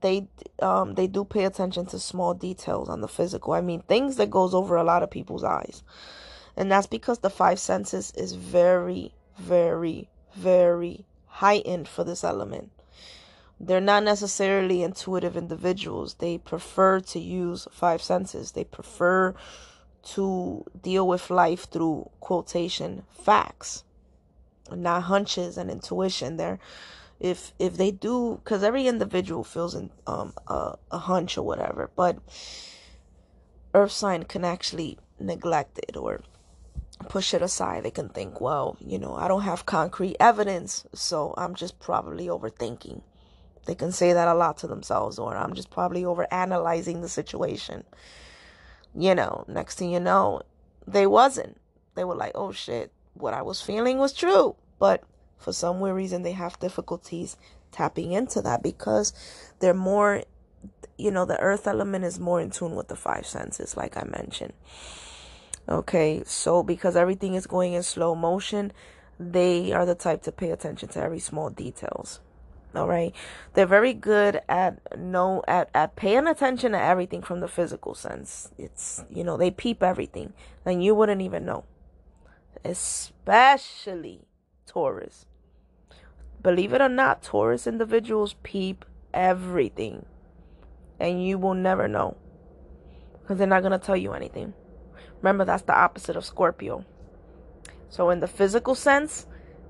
they 0.00 0.26
um 0.60 0.94
they 0.94 1.06
do 1.06 1.22
pay 1.24 1.44
attention 1.44 1.84
to 1.86 1.98
small 1.98 2.32
details 2.32 2.88
on 2.88 3.02
the 3.02 3.08
physical. 3.08 3.52
I 3.52 3.60
mean, 3.60 3.82
things 3.82 4.16
that 4.16 4.30
goes 4.30 4.54
over 4.54 4.76
a 4.76 4.82
lot 4.82 5.02
of 5.02 5.10
people's 5.10 5.44
eyes. 5.44 5.82
And 6.56 6.72
that's 6.72 6.86
because 6.86 7.18
the 7.18 7.28
five 7.28 7.58
senses 7.58 8.10
is 8.16 8.32
very 8.32 9.12
very 9.36 10.08
very 10.34 11.04
heightened 11.26 11.88
for 11.88 12.04
this 12.04 12.24
element 12.24 12.70
they're 13.58 13.80
not 13.80 14.04
necessarily 14.04 14.82
intuitive 14.82 15.36
individuals. 15.36 16.14
They 16.14 16.38
prefer 16.38 17.00
to 17.00 17.18
use 17.18 17.66
five 17.70 18.02
senses. 18.02 18.52
They 18.52 18.64
prefer 18.64 19.34
to 20.14 20.64
deal 20.80 21.08
with 21.08 21.30
life 21.30 21.68
through 21.70 22.10
quotation 22.20 23.04
facts, 23.10 23.84
not 24.70 25.04
hunches 25.04 25.56
and 25.56 25.70
intuition. 25.70 26.36
There, 26.36 26.58
if 27.18 27.52
if 27.58 27.76
they 27.76 27.90
do, 27.90 28.40
because 28.44 28.62
every 28.62 28.86
individual 28.86 29.42
feels 29.42 29.74
in, 29.74 29.90
um 30.06 30.34
a, 30.46 30.76
a 30.90 30.98
hunch 30.98 31.38
or 31.38 31.42
whatever, 31.42 31.90
but 31.96 32.18
Earth 33.74 33.92
sign 33.92 34.24
can 34.24 34.44
actually 34.44 34.98
neglect 35.18 35.78
it 35.78 35.96
or 35.96 36.20
push 37.08 37.34
it 37.34 37.42
aside. 37.42 37.82
They 37.82 37.90
can 37.90 38.08
think, 38.08 38.40
well, 38.40 38.76
you 38.80 38.98
know, 38.98 39.14
I 39.14 39.28
don't 39.28 39.42
have 39.42 39.66
concrete 39.66 40.16
evidence, 40.20 40.86
so 40.94 41.34
I'm 41.36 41.54
just 41.54 41.80
probably 41.80 42.26
overthinking. 42.26 43.02
They 43.66 43.74
can 43.74 43.92
say 43.92 44.12
that 44.12 44.28
a 44.28 44.34
lot 44.34 44.58
to 44.58 44.68
themselves, 44.68 45.18
or 45.18 45.36
I'm 45.36 45.54
just 45.54 45.70
probably 45.70 46.04
over 46.04 46.32
analyzing 46.32 47.02
the 47.02 47.08
situation. 47.08 47.84
You 48.94 49.14
know, 49.14 49.44
next 49.48 49.76
thing 49.76 49.90
you 49.90 50.00
know, 50.00 50.42
they 50.86 51.06
wasn't. 51.06 51.60
They 51.96 52.04
were 52.04 52.14
like, 52.14 52.32
oh 52.34 52.52
shit, 52.52 52.92
what 53.14 53.34
I 53.34 53.42
was 53.42 53.60
feeling 53.60 53.98
was 53.98 54.12
true. 54.12 54.54
But 54.78 55.02
for 55.36 55.52
some 55.52 55.80
weird 55.80 55.96
reason, 55.96 56.22
they 56.22 56.32
have 56.32 56.58
difficulties 56.60 57.36
tapping 57.72 58.12
into 58.12 58.40
that 58.42 58.62
because 58.62 59.12
they're 59.58 59.74
more, 59.74 60.22
you 60.96 61.10
know, 61.10 61.24
the 61.24 61.40
earth 61.40 61.66
element 61.66 62.04
is 62.04 62.20
more 62.20 62.40
in 62.40 62.50
tune 62.50 62.76
with 62.76 62.88
the 62.88 62.96
five 62.96 63.26
senses, 63.26 63.76
like 63.76 63.96
I 63.96 64.04
mentioned. 64.04 64.52
Okay, 65.68 66.22
so 66.24 66.62
because 66.62 66.94
everything 66.94 67.34
is 67.34 67.48
going 67.48 67.72
in 67.72 67.82
slow 67.82 68.14
motion, 68.14 68.72
they 69.18 69.72
are 69.72 69.84
the 69.84 69.96
type 69.96 70.22
to 70.22 70.32
pay 70.32 70.50
attention 70.50 70.88
to 70.90 71.02
every 71.02 71.18
small 71.18 71.50
details 71.50 72.20
all 72.76 72.88
right? 72.88 73.14
They're 73.54 73.66
very 73.66 73.94
good 73.94 74.40
at 74.48 74.98
no 74.98 75.42
at, 75.48 75.70
at 75.74 75.96
paying 75.96 76.26
attention 76.26 76.72
to 76.72 76.80
everything 76.80 77.22
from 77.22 77.40
the 77.40 77.48
physical 77.48 77.94
sense. 77.94 78.50
It's 78.58 79.04
you 79.10 79.24
know 79.24 79.36
they 79.36 79.50
peep 79.50 79.82
everything 79.82 80.32
and 80.64 80.82
you 80.82 80.94
wouldn't 80.94 81.22
even 81.22 81.44
know. 81.44 81.64
Especially 82.64 84.26
taurus. 84.66 85.26
Believe 86.42 86.72
it 86.72 86.80
or 86.80 86.88
not 86.88 87.22
taurus 87.22 87.66
individuals 87.66 88.36
peep 88.42 88.84
everything 89.14 90.04
and 91.00 91.24
you 91.24 91.38
will 91.38 91.54
never 91.54 91.88
know 91.88 92.16
because 93.20 93.38
they're 93.38 93.46
not 93.46 93.62
going 93.62 93.72
to 93.72 93.84
tell 93.84 93.96
you 93.96 94.12
anything. 94.12 94.54
Remember 95.22 95.44
that's 95.44 95.62
the 95.62 95.74
opposite 95.74 96.16
of 96.16 96.24
scorpio. 96.24 96.84
So 97.88 98.10
in 98.10 98.20
the 98.20 98.28
physical 98.28 98.74
sense 98.74 99.26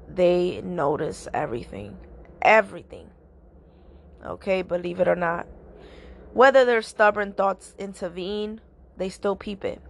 they 0.09 0.61
notice 0.63 1.29
everything 1.33 1.97
everything. 2.47 3.11
Okay, 4.25 4.63
believe 4.63 5.01
it 5.01 5.09
or 5.09 5.17
not. 5.17 5.47
Whether 6.33 6.65
their 6.65 6.83
stubborn 6.83 7.33
thoughts 7.33 7.75
intervene, 7.79 8.61
they 8.97 9.09
still 9.09 9.37
peep 9.37 9.65
it. 9.65 9.83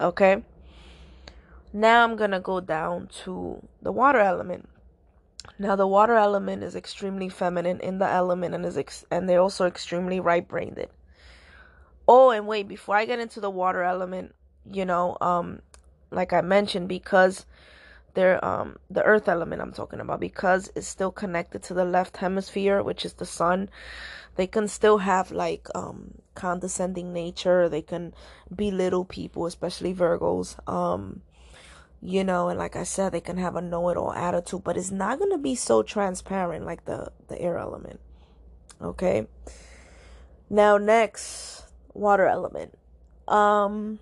Okay? 0.00 0.42
Now 1.72 2.04
I'm 2.04 2.16
going 2.16 2.30
to 2.32 2.40
go 2.40 2.60
down 2.60 3.08
to 3.24 3.66
the 3.80 3.92
water 3.92 4.20
element. 4.20 4.68
Now 5.58 5.76
the 5.76 5.86
water 5.86 6.16
element 6.16 6.62
is 6.62 6.76
extremely 6.76 7.28
feminine 7.28 7.80
in 7.80 7.98
the 7.98 8.08
element 8.08 8.54
and 8.54 8.64
is 8.64 8.78
ex- 8.78 9.04
and 9.10 9.28
they're 9.28 9.40
also 9.40 9.66
extremely 9.66 10.20
right-brained. 10.20 10.86
Oh, 12.06 12.30
and 12.30 12.46
wait, 12.46 12.68
before 12.68 12.96
I 12.96 13.04
get 13.04 13.20
into 13.20 13.40
the 13.40 13.50
water 13.50 13.82
element, 13.82 14.34
you 14.70 14.84
know, 14.84 15.16
um 15.20 15.60
like 16.10 16.32
I 16.32 16.42
mentioned 16.42 16.88
because 16.88 17.46
their 18.14 18.44
um 18.44 18.76
the 18.90 19.02
earth 19.02 19.28
element 19.28 19.62
I'm 19.62 19.72
talking 19.72 20.00
about 20.00 20.20
because 20.20 20.70
it's 20.74 20.86
still 20.86 21.10
connected 21.10 21.62
to 21.64 21.74
the 21.74 21.84
left 21.84 22.18
hemisphere 22.18 22.82
which 22.82 23.04
is 23.04 23.14
the 23.14 23.26
sun. 23.26 23.70
They 24.36 24.46
can 24.46 24.68
still 24.68 24.98
have 24.98 25.30
like 25.30 25.68
um 25.74 26.18
condescending 26.34 27.12
nature. 27.12 27.68
They 27.68 27.82
can 27.82 28.14
belittle 28.54 29.04
people 29.04 29.46
especially 29.46 29.94
Virgos. 29.94 30.56
Um 30.68 31.22
you 32.00 32.24
know 32.24 32.48
and 32.48 32.58
like 32.58 32.76
I 32.76 32.82
said 32.82 33.12
they 33.12 33.20
can 33.20 33.38
have 33.38 33.56
a 33.56 33.62
know-it-all 33.62 34.12
attitude 34.12 34.64
but 34.64 34.76
it's 34.76 34.90
not 34.90 35.18
going 35.18 35.30
to 35.30 35.38
be 35.38 35.54
so 35.54 35.82
transparent 35.82 36.64
like 36.66 36.84
the 36.84 37.12
the 37.28 37.40
air 37.40 37.58
element. 37.58 38.00
Okay? 38.80 39.26
Now 40.50 40.76
next 40.76 41.64
water 41.94 42.26
element. 42.26 42.76
Um 43.28 44.00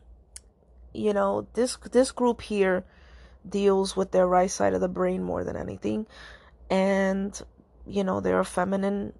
you 0.92 1.12
know 1.12 1.46
this 1.54 1.76
this 1.92 2.10
group 2.10 2.40
here 2.42 2.84
deals 3.48 3.96
with 3.96 4.10
their 4.10 4.26
right 4.26 4.50
side 4.50 4.74
of 4.74 4.80
the 4.80 4.88
brain 4.88 5.22
more 5.22 5.44
than 5.44 5.56
anything. 5.56 6.06
And, 6.68 7.40
you 7.86 8.04
know, 8.04 8.20
they're 8.20 8.40
a 8.40 8.44
feminine 8.44 9.12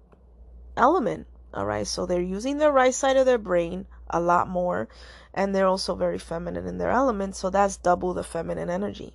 element. 0.77 1.27
All 1.53 1.65
right. 1.65 1.87
So 1.87 2.05
they're 2.05 2.21
using 2.21 2.57
the 2.57 2.71
right 2.71 2.93
side 2.93 3.17
of 3.17 3.25
their 3.25 3.37
brain 3.37 3.85
a 4.11 4.19
lot 4.19 4.47
more 4.47 4.87
and 5.33 5.55
they're 5.55 5.67
also 5.67 5.95
very 5.95 6.17
feminine 6.17 6.67
in 6.67 6.77
their 6.77 6.91
element 6.91 7.35
so 7.35 7.49
that's 7.49 7.77
double 7.77 8.13
the 8.13 8.23
feminine 8.23 8.69
energy 8.69 9.13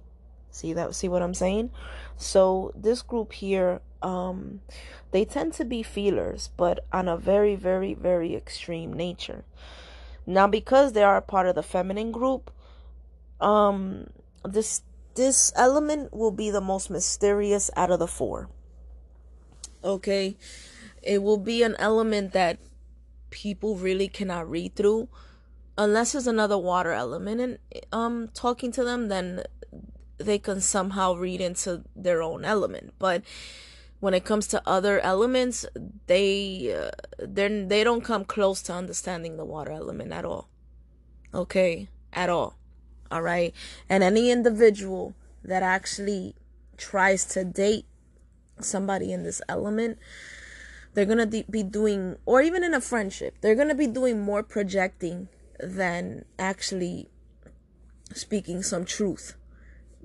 see 0.50 0.72
that 0.72 0.94
see 0.94 1.08
what 1.08 1.22
i'm 1.22 1.34
saying 1.34 1.70
so 2.16 2.72
this 2.74 3.02
group 3.02 3.32
here 3.32 3.80
um 4.02 4.60
they 5.10 5.24
tend 5.24 5.52
to 5.52 5.64
be 5.64 5.82
feelers 5.82 6.50
but 6.56 6.84
on 6.92 7.08
a 7.08 7.16
very 7.16 7.54
very 7.54 7.94
very 7.94 8.34
extreme 8.34 8.92
nature 8.92 9.44
now 10.26 10.46
because 10.46 10.92
they 10.92 11.02
are 11.02 11.20
part 11.20 11.46
of 11.46 11.54
the 11.54 11.62
feminine 11.62 12.10
group 12.10 12.50
um 13.40 14.06
this 14.44 14.82
this 15.16 15.52
element 15.56 16.12
will 16.14 16.30
be 16.30 16.50
the 16.50 16.60
most 16.60 16.90
mysterious 16.90 17.70
out 17.74 17.90
of 17.90 17.98
the 17.98 18.06
four. 18.06 18.48
Okay? 19.82 20.36
It 21.02 21.22
will 21.22 21.38
be 21.38 21.62
an 21.62 21.74
element 21.78 22.32
that 22.32 22.58
people 23.30 23.76
really 23.76 24.08
cannot 24.08 24.48
read 24.48 24.76
through. 24.76 25.08
Unless 25.78 26.12
there's 26.12 26.26
another 26.26 26.56
water 26.56 26.92
element 26.92 27.40
and 27.40 27.58
um 27.92 28.28
talking 28.32 28.72
to 28.72 28.84
them 28.84 29.08
then 29.08 29.42
they 30.18 30.38
can 30.38 30.60
somehow 30.60 31.14
read 31.14 31.40
into 31.40 31.82
their 31.94 32.22
own 32.22 32.44
element. 32.44 32.94
But 32.98 33.22
when 34.00 34.14
it 34.14 34.24
comes 34.24 34.46
to 34.48 34.62
other 34.66 35.00
elements 35.00 35.66
they 36.06 36.74
uh, 36.74 36.90
they 37.18 37.64
they 37.64 37.84
don't 37.84 38.04
come 38.04 38.24
close 38.24 38.62
to 38.62 38.72
understanding 38.72 39.36
the 39.36 39.44
water 39.44 39.72
element 39.72 40.12
at 40.12 40.24
all. 40.24 40.48
Okay? 41.34 41.88
At 42.12 42.30
all 42.30 42.55
all 43.10 43.22
right? 43.22 43.54
And 43.88 44.02
any 44.02 44.30
individual 44.30 45.14
that 45.44 45.62
actually 45.62 46.34
tries 46.76 47.24
to 47.24 47.44
date 47.44 47.86
somebody 48.60 49.12
in 49.12 49.22
this 49.22 49.42
element 49.48 49.98
they're 50.94 51.04
going 51.04 51.18
to 51.18 51.44
be 51.50 51.62
doing 51.62 52.16
or 52.24 52.40
even 52.40 52.64
in 52.64 52.72
a 52.72 52.80
friendship 52.80 53.36
they're 53.40 53.54
going 53.54 53.68
to 53.68 53.74
be 53.74 53.86
doing 53.86 54.18
more 54.18 54.42
projecting 54.42 55.28
than 55.60 56.24
actually 56.38 57.08
speaking 58.14 58.62
some 58.62 58.84
truth. 58.84 59.36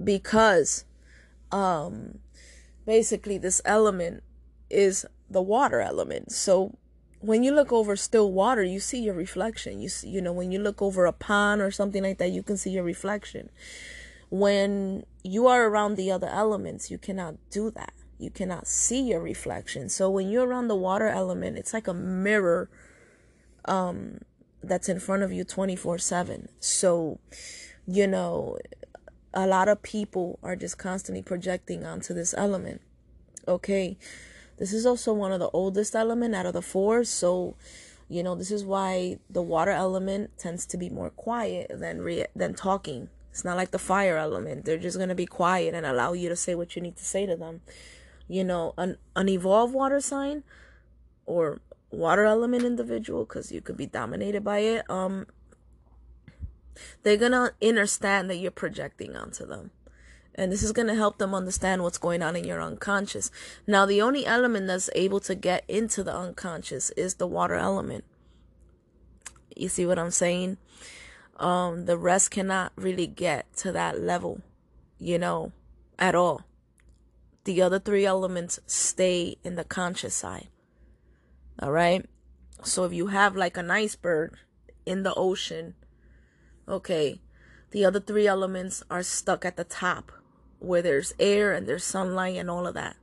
Because 0.02 0.86
um 1.52 2.20
basically 2.86 3.38
this 3.38 3.62
element 3.66 4.24
is 4.70 5.06
the 5.30 5.42
water 5.42 5.82
element. 5.82 6.32
So 6.32 6.78
when 7.22 7.44
you 7.44 7.54
look 7.54 7.72
over 7.72 7.96
still 7.96 8.32
water 8.32 8.64
you 8.64 8.80
see 8.80 9.00
your 9.00 9.14
reflection. 9.14 9.80
You 9.80 9.90
see 9.90 10.10
you 10.10 10.22
know 10.22 10.34
when 10.34 10.52
you 10.52 10.60
look 10.60 10.82
over 10.82 11.06
a 11.06 11.14
pond 11.14 11.62
or 11.62 11.72
something 11.72 12.04
like 12.04 12.18
that 12.18 12.32
you 12.32 12.44
can 12.44 12.58
see 12.58 12.72
your 12.72 12.84
reflection. 12.84 13.50
When 14.30 15.06
you 15.24 15.48
are 15.48 15.68
around 15.68 15.96
the 15.96 16.12
other 16.12 16.28
elements 16.28 16.92
you 16.92 16.98
cannot 16.98 17.36
do 17.50 17.72
that. 17.72 17.94
You 18.18 18.30
cannot 18.30 18.68
see 18.68 19.02
your 19.02 19.22
reflection. 19.22 19.90
So 19.90 20.10
when 20.10 20.30
you're 20.30 20.48
around 20.48 20.68
the 20.68 20.76
water 20.76 21.08
element 21.08 21.58
it's 21.58 21.74
like 21.74 21.88
a 21.88 21.94
mirror 21.94 22.70
um 23.66 24.20
that's 24.64 24.90
in 24.90 25.00
front 25.00 25.24
of 25.24 25.32
you 25.32 25.44
24 25.44 26.00
7 26.00 26.48
so 26.60 27.20
you 27.88 28.08
know 28.08 28.58
a 29.34 29.46
lot 29.48 29.68
of 29.68 29.82
people 29.82 30.40
are 30.44 30.56
just 30.56 30.78
constantly 30.78 31.22
projecting 31.22 31.86
onto 31.86 32.14
this 32.14 32.34
element. 32.36 32.82
Okay 33.48 33.98
this 34.62 34.74
is 34.74 34.86
also 34.86 35.12
one 35.12 35.32
of 35.32 35.40
the 35.40 35.50
oldest 35.50 35.96
element 35.96 36.36
out 36.36 36.46
of 36.46 36.54
the 36.54 36.62
four 36.62 37.04
so 37.04 37.56
you 38.12 38.22
know 38.22 38.36
this 38.36 38.52
is 38.52 38.66
why 38.66 39.18
the 39.30 39.42
water 39.42 39.72
element 39.72 40.38
tends 40.38 40.66
to 40.66 40.78
be 40.78 40.90
more 40.90 41.10
quiet 41.10 41.72
than 41.74 42.02
re- 42.02 42.28
than 42.36 42.54
talking. 42.54 43.08
It's 43.32 43.46
not 43.46 43.56
like 43.56 43.72
the 43.72 43.80
fire 43.80 44.18
element. 44.18 44.66
They're 44.66 44.78
just 44.78 45.00
to 45.00 45.16
be 45.16 45.26
quiet 45.26 45.74
and 45.74 45.86
allow 45.86 46.12
you 46.12 46.28
to 46.28 46.36
say 46.36 46.54
what 46.54 46.76
you 46.76 46.82
need 46.82 46.98
to 46.98 47.06
say 47.06 47.26
to 47.26 47.38
them. 47.38 47.62
You 48.28 48.44
know 48.44 48.74
an 48.78 48.98
an 49.16 49.30
evolved 49.30 49.74
water 49.74 50.02
sign 50.02 50.44
or 51.26 51.62
water 51.90 52.26
element 52.26 52.66
individual 52.66 53.24
because 53.24 53.50
you 53.50 53.62
could 53.62 53.78
be 53.78 53.86
dominated 53.86 54.44
by 54.44 54.60
it 54.60 54.90
um 54.90 55.28
they're 57.04 57.18
gonna 57.18 57.52
understand 57.62 58.30
that 58.30 58.38
you're 58.38 58.50
projecting 58.50 59.14
onto 59.14 59.46
them 59.46 59.72
and 60.36 60.52
this 60.52 60.64
is 60.64 60.72
going 60.72 60.88
to 60.88 60.96
help 60.96 61.18
them 61.18 61.36
understand 61.36 61.84
what's 61.84 61.98
going 61.98 62.22
on 62.22 62.36
in 62.36 62.46
your 62.46 62.62
unconscious. 62.62 63.32
Now 63.68 63.86
the 63.86 64.02
only 64.02 64.26
element 64.26 64.68
that's 64.68 64.90
able 64.96 65.20
to 65.22 65.36
get 65.36 65.64
into 65.68 66.04
the 66.04 66.16
unconscious 66.16 66.90
is 66.92 67.16
the 67.16 67.28
water 67.28 67.56
element. 67.56 68.06
You 69.56 69.68
see 69.68 69.86
what 69.86 70.00
i'm 70.00 70.12
saying? 70.12 70.58
Um 71.38 71.86
the 71.86 71.98
rest 71.98 72.32
cannot 72.32 72.72
really 72.76 73.08
get 73.08 73.54
to 73.58 73.72
that 73.74 74.00
level 74.00 74.42
you 74.98 75.18
know 75.18 75.52
at 76.00 76.16
all. 76.16 76.46
The 77.44 77.62
other 77.62 77.80
three 77.80 78.06
elements 78.06 78.60
stay 78.68 79.36
in 79.44 79.56
the 79.56 79.64
conscious 79.64 80.16
side. 80.16 80.48
All 81.60 81.72
right. 81.72 82.06
So 82.64 82.86
if 82.86 82.94
you 82.94 83.08
have 83.08 83.36
like 83.36 83.58
an 83.58 83.72
iceberg 83.72 84.38
in 84.86 85.04
the 85.04 85.14
ocean, 85.16 85.74
okay, 86.68 87.20
the 87.72 87.84
other 87.84 88.00
three 88.00 88.28
elements 88.28 88.84
are 88.92 89.04
stuck 89.04 89.44
at 89.44 89.58
the 89.58 89.64
top 89.64 90.12
where 90.62 90.82
there's 90.82 91.14
air 91.20 91.52
and 91.52 91.68
there's 91.68 91.84
sunlight 91.84 92.38
and 92.38 92.50
all 92.50 92.68
of 92.68 92.74
that. 92.76 92.96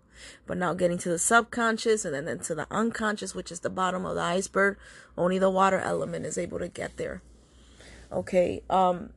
But 0.46 0.58
now 0.58 0.74
getting 0.74 0.98
to 0.98 1.08
the 1.08 1.18
subconscious 1.18 2.04
and 2.04 2.14
then 2.14 2.28
into 2.28 2.54
the 2.54 2.66
unconscious, 2.70 3.34
which 3.34 3.52
is 3.52 3.60
the 3.60 3.70
bottom 3.70 4.04
of 4.04 4.16
the 4.16 4.22
iceberg, 4.22 4.78
only 5.16 5.38
the 5.38 5.50
water 5.50 5.78
element 5.78 6.26
is 6.26 6.38
able 6.38 6.58
to 6.58 6.68
get 6.68 6.96
there. 6.96 7.22
Okay. 8.10 8.62
Um 8.70 9.10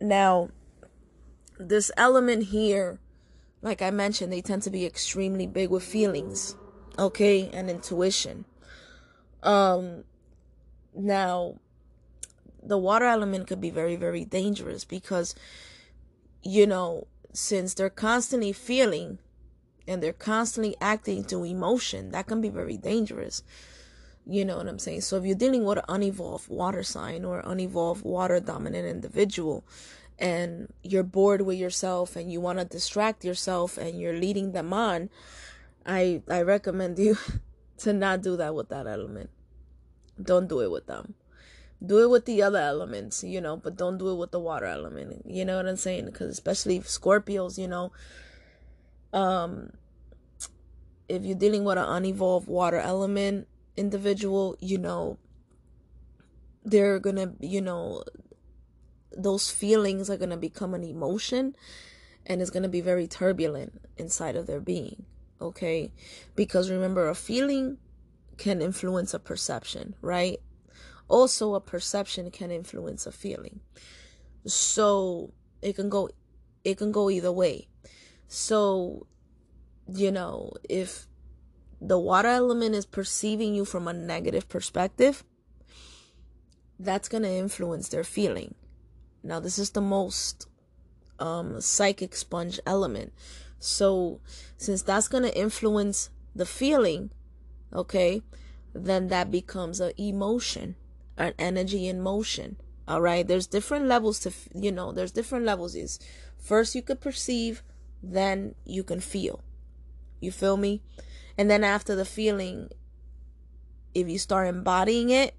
now 0.00 0.50
this 1.58 1.90
element 1.96 2.44
here, 2.44 2.98
like 3.62 3.82
I 3.82 3.90
mentioned, 3.90 4.32
they 4.32 4.42
tend 4.42 4.62
to 4.62 4.70
be 4.70 4.84
extremely 4.84 5.46
big 5.46 5.70
with 5.70 5.82
feelings, 5.82 6.56
okay, 6.98 7.48
and 7.52 7.70
intuition. 7.70 8.44
Um, 9.42 10.04
now, 10.94 11.56
the 12.62 12.78
water 12.78 13.06
element 13.06 13.46
could 13.46 13.60
be 13.60 13.70
very, 13.70 13.96
very 13.96 14.24
dangerous 14.24 14.84
because, 14.84 15.34
you 16.42 16.66
know, 16.66 17.06
since 17.36 17.74
they're 17.74 17.90
constantly 17.90 18.50
feeling 18.50 19.18
and 19.86 20.02
they're 20.02 20.14
constantly 20.14 20.74
acting 20.80 21.22
to 21.24 21.44
emotion, 21.44 22.10
that 22.10 22.26
can 22.26 22.40
be 22.40 22.48
very 22.48 22.78
dangerous. 22.78 23.42
You 24.26 24.44
know 24.46 24.56
what 24.56 24.66
I'm 24.66 24.78
saying? 24.78 25.02
So 25.02 25.18
if 25.18 25.24
you're 25.26 25.36
dealing 25.36 25.64
with 25.64 25.78
an 25.78 25.84
unevolved 25.86 26.48
water 26.48 26.82
sign 26.82 27.26
or 27.26 27.42
unevolved 27.44 28.04
water 28.04 28.40
dominant 28.40 28.88
individual 28.88 29.64
and 30.18 30.72
you're 30.82 31.02
bored 31.02 31.42
with 31.42 31.58
yourself 31.58 32.16
and 32.16 32.32
you 32.32 32.40
want 32.40 32.58
to 32.58 32.64
distract 32.64 33.22
yourself 33.22 33.76
and 33.76 34.00
you're 34.00 34.18
leading 34.18 34.52
them 34.52 34.72
on, 34.72 35.10
I 35.84 36.22
I 36.28 36.40
recommend 36.40 36.98
you 36.98 37.18
to 37.78 37.92
not 37.92 38.22
do 38.22 38.36
that 38.38 38.54
with 38.54 38.70
that 38.70 38.86
element. 38.86 39.28
Don't 40.20 40.48
do 40.48 40.60
it 40.60 40.70
with 40.70 40.86
them. 40.86 41.14
Do 41.84 42.02
it 42.02 42.10
with 42.10 42.24
the 42.24 42.42
other 42.42 42.58
elements, 42.58 43.22
you 43.22 43.40
know, 43.40 43.56
but 43.56 43.76
don't 43.76 43.98
do 43.98 44.10
it 44.10 44.16
with 44.16 44.30
the 44.30 44.40
water 44.40 44.66
element. 44.66 45.22
You 45.26 45.44
know 45.44 45.56
what 45.56 45.66
I'm 45.66 45.76
saying? 45.76 46.06
Because 46.06 46.30
especially 46.30 46.80
Scorpios, 46.80 47.58
you 47.58 47.68
know, 47.68 47.92
um, 49.12 49.70
if 51.08 51.22
you're 51.22 51.36
dealing 51.36 51.64
with 51.64 51.78
an 51.78 51.84
unevolved 51.84 52.48
water 52.48 52.78
element 52.78 53.46
individual, 53.76 54.56
you 54.60 54.78
know, 54.78 55.18
they're 56.64 56.98
gonna, 56.98 57.32
you 57.40 57.60
know, 57.60 58.02
those 59.16 59.50
feelings 59.50 60.10
are 60.10 60.16
gonna 60.16 60.36
become 60.36 60.74
an 60.74 60.82
emotion 60.82 61.54
and 62.24 62.40
it's 62.40 62.50
gonna 62.50 62.68
be 62.68 62.80
very 62.80 63.06
turbulent 63.06 63.80
inside 63.96 64.36
of 64.36 64.46
their 64.46 64.60
being. 64.60 65.04
Okay, 65.40 65.92
because 66.34 66.70
remember, 66.70 67.08
a 67.08 67.14
feeling 67.14 67.76
can 68.38 68.62
influence 68.62 69.12
a 69.14 69.18
perception, 69.18 69.94
right? 70.00 70.40
Also, 71.08 71.54
a 71.54 71.60
perception 71.60 72.30
can 72.30 72.50
influence 72.50 73.06
a 73.06 73.12
feeling. 73.12 73.60
So 74.46 75.32
it 75.62 75.76
can 75.76 75.88
go, 75.88 76.10
it 76.64 76.78
can 76.78 76.92
go 76.92 77.10
either 77.10 77.32
way. 77.32 77.68
So, 78.28 79.06
you 79.88 80.10
know, 80.10 80.52
if 80.68 81.06
the 81.80 81.98
water 81.98 82.28
element 82.28 82.74
is 82.74 82.86
perceiving 82.86 83.54
you 83.54 83.64
from 83.64 83.86
a 83.86 83.92
negative 83.92 84.48
perspective, 84.48 85.24
that's 86.78 87.08
going 87.08 87.22
to 87.22 87.30
influence 87.30 87.88
their 87.88 88.04
feeling. 88.04 88.54
Now, 89.22 89.40
this 89.40 89.58
is 89.58 89.70
the 89.70 89.80
most 89.80 90.48
um, 91.18 91.60
psychic 91.60 92.14
sponge 92.14 92.60
element. 92.66 93.12
So, 93.58 94.20
since 94.56 94.82
that's 94.82 95.08
going 95.08 95.24
to 95.24 95.38
influence 95.38 96.10
the 96.34 96.46
feeling, 96.46 97.10
okay, 97.72 98.22
then 98.74 99.08
that 99.08 99.30
becomes 99.30 99.80
an 99.80 99.92
emotion, 99.96 100.76
an 101.16 101.34
energy 101.38 101.88
in 101.88 102.00
motion. 102.00 102.56
All 102.88 103.00
right, 103.00 103.26
there's 103.26 103.46
different 103.46 103.86
levels 103.86 104.20
to, 104.20 104.32
you 104.54 104.70
know, 104.70 104.92
there's 104.92 105.12
different 105.12 105.44
levels. 105.44 105.74
Is 105.74 105.98
first 106.38 106.74
you 106.74 106.82
could 106.82 107.00
perceive, 107.00 107.62
then 108.02 108.54
you 108.64 108.84
can 108.84 109.00
feel. 109.00 109.42
You 110.20 110.30
feel 110.30 110.56
me? 110.56 110.82
And 111.36 111.50
then 111.50 111.64
after 111.64 111.94
the 111.94 112.04
feeling, 112.04 112.70
if 113.94 114.08
you 114.08 114.18
start 114.18 114.48
embodying 114.48 115.10
it, 115.10 115.34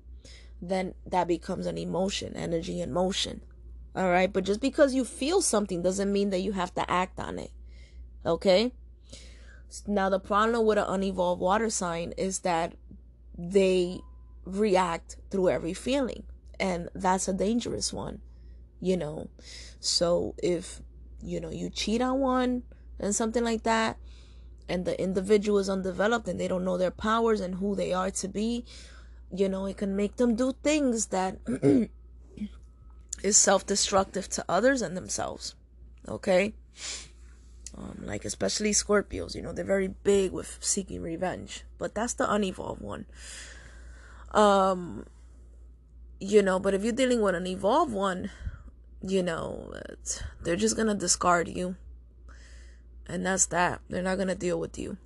then 0.61 0.93
that 1.05 1.27
becomes 1.27 1.65
an 1.65 1.77
emotion, 1.77 2.35
energy 2.35 2.81
in 2.81 2.91
motion. 2.91 3.41
All 3.95 4.09
right, 4.09 4.31
but 4.31 4.43
just 4.43 4.61
because 4.61 4.93
you 4.93 5.05
feel 5.05 5.41
something 5.41 5.81
doesn't 5.81 6.11
mean 6.11 6.29
that 6.29 6.41
you 6.41 6.51
have 6.51 6.73
to 6.75 6.89
act 6.89 7.19
on 7.19 7.39
it. 7.39 7.51
Okay? 8.25 8.73
Now, 9.87 10.09
the 10.09 10.19
problem 10.19 10.65
with 10.65 10.77
an 10.77 10.85
unevolved 10.87 11.41
water 11.41 11.69
sign 11.69 12.13
is 12.17 12.39
that 12.39 12.73
they 13.37 13.99
react 14.47 15.17
through 15.29 15.49
every 15.49 15.73
feeling. 15.73 16.23
And 16.59 16.89
that's 16.93 17.27
a 17.27 17.33
dangerous 17.33 17.93
one, 17.93 18.21
you 18.81 18.97
know. 18.97 19.29
So 19.79 20.33
if, 20.41 20.81
you 21.21 21.39
know, 21.39 21.49
you 21.49 21.69
cheat 21.69 22.01
on 22.01 22.19
one 22.19 22.63
and 22.99 23.15
something 23.15 23.43
like 23.43 23.63
that, 23.63 23.97
and 24.69 24.85
the 24.85 24.99
individual 25.01 25.59
is 25.59 25.69
undeveloped 25.69 26.27
and 26.27 26.39
they 26.39 26.47
don't 26.47 26.65
know 26.65 26.77
their 26.77 26.91
powers 26.91 27.39
and 27.39 27.55
who 27.55 27.75
they 27.75 27.93
are 27.93 28.11
to 28.11 28.27
be, 28.27 28.65
you 29.33 29.47
know, 29.49 29.65
it 29.65 29.77
can 29.77 29.95
make 29.95 30.17
them 30.17 30.35
do 30.35 30.53
things 30.63 31.07
that 31.07 31.37
is 33.23 33.37
self 33.37 33.65
destructive 33.65 34.29
to 34.29 34.45
others 34.49 34.81
and 34.81 34.95
themselves. 34.95 35.55
Okay? 36.07 36.53
Um, 37.77 38.03
like 38.05 38.25
especially 38.25 38.71
Scorpios, 38.71 39.35
you 39.35 39.41
know, 39.41 39.51
they're 39.51 39.65
very 39.65 39.89
big 39.89 40.31
with 40.31 40.57
seeking 40.61 41.01
revenge. 41.01 41.63
But 41.77 41.93
that's 41.93 42.13
the 42.13 42.31
unevolved 42.31 42.81
one. 42.81 43.05
Um 44.37 45.05
you 46.19 46.41
know, 46.41 46.59
but 46.59 46.73
if 46.73 46.83
you're 46.83 46.93
dealing 46.93 47.21
with 47.21 47.35
an 47.35 47.45
evolved 47.45 47.93
one, 47.93 48.31
you 49.01 49.21
know, 49.21 49.73
they're 50.41 50.55
just 50.55 50.77
gonna 50.77 50.95
discard 50.95 51.47
you. 51.47 51.75
And 53.07 53.25
that's 53.25 53.45
that. 53.47 53.81
They're 53.89 54.03
not 54.03 54.17
gonna 54.17 54.35
deal 54.35 54.59
with 54.59 54.77
you. 54.77 54.97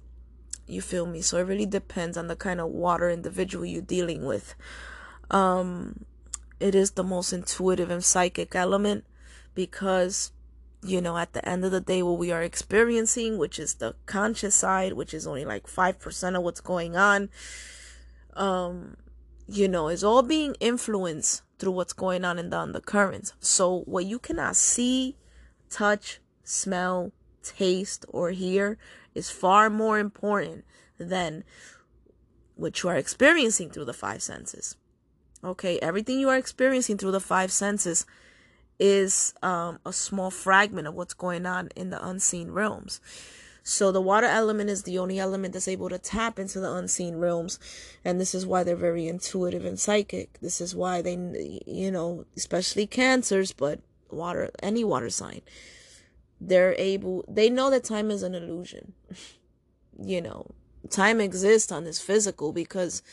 You 0.67 0.81
feel 0.81 1.05
me? 1.05 1.21
So 1.21 1.37
it 1.37 1.47
really 1.47 1.65
depends 1.65 2.17
on 2.17 2.27
the 2.27 2.35
kind 2.35 2.61
of 2.61 2.67
water 2.67 3.09
individual 3.09 3.65
you're 3.65 3.81
dealing 3.81 4.25
with. 4.25 4.55
Um 5.29 6.05
it 6.59 6.75
is 6.75 6.91
the 6.91 7.03
most 7.03 7.33
intuitive 7.33 7.89
and 7.89 8.03
psychic 8.03 8.53
element 8.55 9.05
because 9.55 10.31
you 10.83 10.99
know, 10.99 11.17
at 11.17 11.33
the 11.33 11.47
end 11.47 11.63
of 11.63 11.71
the 11.71 11.79
day, 11.79 12.01
what 12.01 12.17
we 12.17 12.31
are 12.31 12.41
experiencing, 12.41 13.37
which 13.37 13.59
is 13.59 13.75
the 13.75 13.95
conscious 14.07 14.55
side, 14.55 14.93
which 14.93 15.13
is 15.13 15.27
only 15.27 15.45
like 15.45 15.67
5% 15.67 16.35
of 16.35 16.43
what's 16.43 16.61
going 16.61 16.95
on, 16.95 17.29
um, 18.35 18.97
you 19.51 19.67
know, 19.67 19.89
it's 19.89 20.03
all 20.03 20.23
being 20.23 20.55
influenced 20.59 21.43
through 21.59 21.73
what's 21.73 21.93
going 21.93 22.23
on 22.23 22.39
in 22.39 22.49
the 22.49 22.57
undercurrents. 22.57 23.33
So, 23.39 23.81
what 23.81 24.05
you 24.05 24.17
cannot 24.17 24.55
see, 24.55 25.17
touch, 25.69 26.19
smell, 26.43 27.11
taste, 27.43 28.05
or 28.07 28.31
hear 28.31 28.77
is 29.13 29.29
far 29.29 29.69
more 29.69 29.99
important 29.99 30.63
than 30.97 31.43
what 32.55 32.81
you 32.81 32.89
are 32.89 32.95
experiencing 32.95 33.69
through 33.69 33.85
the 33.85 33.93
five 33.93 34.23
senses. 34.23 34.77
Okay, 35.43 35.79
everything 35.79 36.19
you 36.19 36.29
are 36.29 36.37
experiencing 36.37 36.97
through 36.97 37.11
the 37.11 37.19
five 37.19 37.51
senses 37.51 38.05
is 38.79 39.33
um, 39.41 39.79
a 39.85 39.91
small 39.91 40.31
fragment 40.31 40.87
of 40.87 40.93
what's 40.93 41.13
going 41.13 41.45
on 41.45 41.69
in 41.75 41.89
the 41.89 42.07
unseen 42.07 42.51
realms. 42.51 43.01
So 43.63 43.91
the 43.91 44.01
water 44.01 44.27
element 44.27 44.69
is 44.69 44.83
the 44.83 44.97
only 44.97 45.19
element 45.19 45.53
that's 45.53 45.67
able 45.67 45.89
to 45.89 45.99
tap 45.99 46.39
into 46.39 46.59
the 46.59 46.73
unseen 46.73 47.17
realms. 47.17 47.59
And 48.03 48.19
this 48.19 48.33
is 48.33 48.45
why 48.45 48.63
they're 48.63 48.75
very 48.75 49.07
intuitive 49.07 49.65
and 49.65 49.79
psychic. 49.79 50.39
This 50.41 50.59
is 50.61 50.75
why 50.75 51.01
they, 51.01 51.61
you 51.67 51.91
know, 51.91 52.25
especially 52.35 52.87
cancers, 52.87 53.51
but 53.51 53.79
water, 54.09 54.49
any 54.63 54.83
water 54.83 55.09
sign, 55.09 55.41
they're 56.39 56.75
able, 56.77 57.23
they 57.27 57.49
know 57.49 57.69
that 57.69 57.83
time 57.83 58.09
is 58.09 58.23
an 58.23 58.33
illusion. 58.33 58.93
you 60.03 60.21
know, 60.21 60.47
time 60.89 61.21
exists 61.21 61.71
on 61.71 61.83
this 61.83 62.01
physical 62.01 62.51
because 62.51 63.03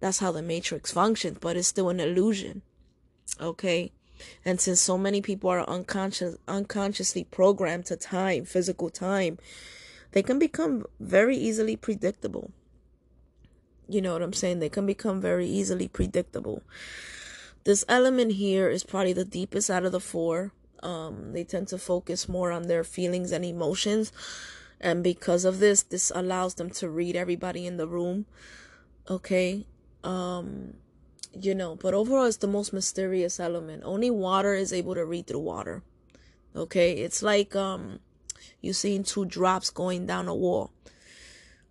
that's 0.00 0.18
how 0.18 0.32
the 0.32 0.42
matrix 0.42 0.90
functions, 0.90 1.38
but 1.40 1.56
it's 1.56 1.68
still 1.68 1.88
an 1.88 2.00
illusion. 2.00 2.62
Okay. 3.40 3.92
And 4.44 4.60
since 4.60 4.80
so 4.80 4.98
many 4.98 5.20
people 5.20 5.50
are 5.50 5.68
unconscious, 5.68 6.36
unconsciously 6.46 7.24
programmed 7.24 7.86
to 7.86 7.96
time, 7.96 8.44
physical 8.44 8.90
time, 8.90 9.38
they 10.12 10.22
can 10.22 10.38
become 10.38 10.86
very 11.00 11.36
easily 11.36 11.76
predictable. 11.76 12.50
You 13.88 14.02
know 14.02 14.12
what 14.12 14.22
I'm 14.22 14.32
saying? 14.32 14.58
They 14.58 14.68
can 14.68 14.86
become 14.86 15.20
very 15.20 15.46
easily 15.46 15.88
predictable. 15.88 16.62
This 17.64 17.84
element 17.88 18.32
here 18.32 18.68
is 18.68 18.84
probably 18.84 19.12
the 19.12 19.24
deepest 19.24 19.70
out 19.70 19.84
of 19.84 19.92
the 19.92 20.00
four. 20.00 20.52
Um, 20.82 21.32
they 21.32 21.44
tend 21.44 21.68
to 21.68 21.78
focus 21.78 22.28
more 22.28 22.52
on 22.52 22.62
their 22.62 22.84
feelings 22.84 23.32
and 23.32 23.44
emotions. 23.44 24.12
And 24.80 25.02
because 25.02 25.44
of 25.44 25.58
this, 25.58 25.82
this 25.82 26.12
allows 26.14 26.54
them 26.54 26.70
to 26.70 26.88
read 26.88 27.16
everybody 27.16 27.66
in 27.66 27.76
the 27.76 27.88
room. 27.88 28.26
Okay. 29.10 29.66
Um, 30.04 30.74
you 31.32 31.54
know, 31.54 31.76
but 31.76 31.94
overall, 31.94 32.24
it's 32.24 32.36
the 32.38 32.46
most 32.46 32.72
mysterious 32.72 33.38
element. 33.40 33.82
Only 33.84 34.10
water 34.10 34.54
is 34.54 34.72
able 34.72 34.94
to 34.94 35.04
read 35.04 35.26
through 35.26 35.40
water. 35.40 35.82
Okay, 36.54 36.92
it's 36.92 37.22
like 37.22 37.54
um, 37.54 38.00
you 38.60 38.72
seeing 38.72 39.04
two 39.04 39.24
drops 39.24 39.70
going 39.70 40.06
down 40.06 40.28
a 40.28 40.34
wall, 40.34 40.72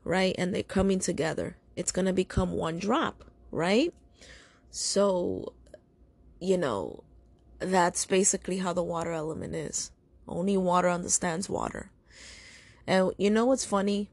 right? 0.03 0.35
And 0.37 0.53
they're 0.53 0.63
coming 0.63 0.99
together. 0.99 1.57
It's 1.75 1.91
gonna 1.91 2.13
become 2.13 2.51
one 2.51 2.79
drop, 2.79 3.23
right? 3.51 3.93
So, 4.69 5.53
you 6.39 6.57
know, 6.57 7.03
that's 7.59 8.05
basically 8.05 8.57
how 8.57 8.73
the 8.73 8.83
water 8.83 9.11
element 9.11 9.55
is. 9.55 9.91
Only 10.27 10.57
water 10.57 10.89
understands 10.89 11.49
water. 11.49 11.91
And 12.85 13.11
you 13.17 13.29
know 13.29 13.45
what's 13.45 13.65
funny? 13.65 14.09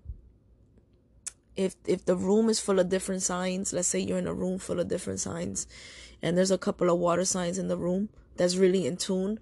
If 1.57 1.77
if 1.87 2.05
the 2.05 2.17
room 2.17 2.49
is 2.49 2.61
full 2.61 2.79
of 2.79 2.89
different 2.89 3.23
signs 3.23 3.73
let's 3.73 3.89
say 3.89 3.99
you're 3.99 4.19
in 4.19 4.27
a 4.27 4.35
room 4.35 4.59
full 4.59 4.81
of 4.81 4.89
different 4.89 5.21
signs 5.21 5.67
and 6.21 6.37
there's 6.37 6.51
a 6.51 6.59
couple 6.59 6.91
of 6.91 6.99
water 6.99 7.25
signs 7.25 7.59
in 7.59 7.69
the 7.69 7.77
room 7.77 8.09
that's 8.37 8.57
really 8.57 8.87
in 8.87 8.97
tune 8.97 9.39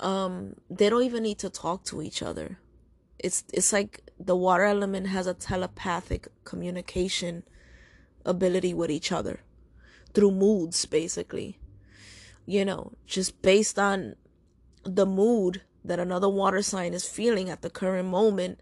um 0.00 0.54
they 0.70 0.88
don't 0.88 1.02
even 1.02 1.22
need 1.22 1.38
to 1.38 1.50
talk 1.50 1.84
to 1.84 2.02
each 2.02 2.22
other. 2.22 2.58
It's 3.18 3.44
it's 3.52 3.72
like 3.72 4.10
the 4.18 4.36
water 4.36 4.64
element 4.64 5.08
has 5.08 5.26
a 5.26 5.34
telepathic 5.34 6.28
communication 6.44 7.42
ability 8.24 8.72
with 8.74 8.90
each 8.90 9.12
other 9.12 9.40
through 10.12 10.32
moods 10.32 10.86
basically. 10.86 11.58
You 12.46 12.64
know 12.64 12.92
just 13.06 13.40
based 13.42 13.78
on 13.78 14.16
the 14.84 15.06
mood 15.06 15.62
that 15.84 15.98
another 15.98 16.28
water 16.28 16.62
sign 16.62 16.94
is 16.94 17.06
feeling 17.06 17.50
at 17.50 17.62
the 17.62 17.70
current 17.70 18.08
moment 18.08 18.58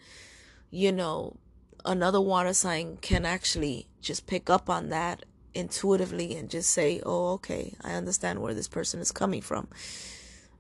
you 0.71 0.93
know 0.93 1.37
another 1.85 2.21
water 2.21 2.55
sign 2.55 2.99
can 3.01 3.25
actually 3.25 3.89
just 4.01 4.27
pick 4.27 4.51
up 4.51 4.69
on 4.71 4.89
that 4.91 5.25
intuitively 5.55 6.35
and 6.37 6.49
just 6.51 6.71
say, 6.71 7.01
"Oh, 7.05 7.33
okay, 7.35 7.75
I 7.83 7.93
understand 7.93 8.41
where 8.41 8.55
this 8.55 8.69
person 8.69 9.01
is 9.01 9.13
coming 9.13 9.41
from." 9.41 9.69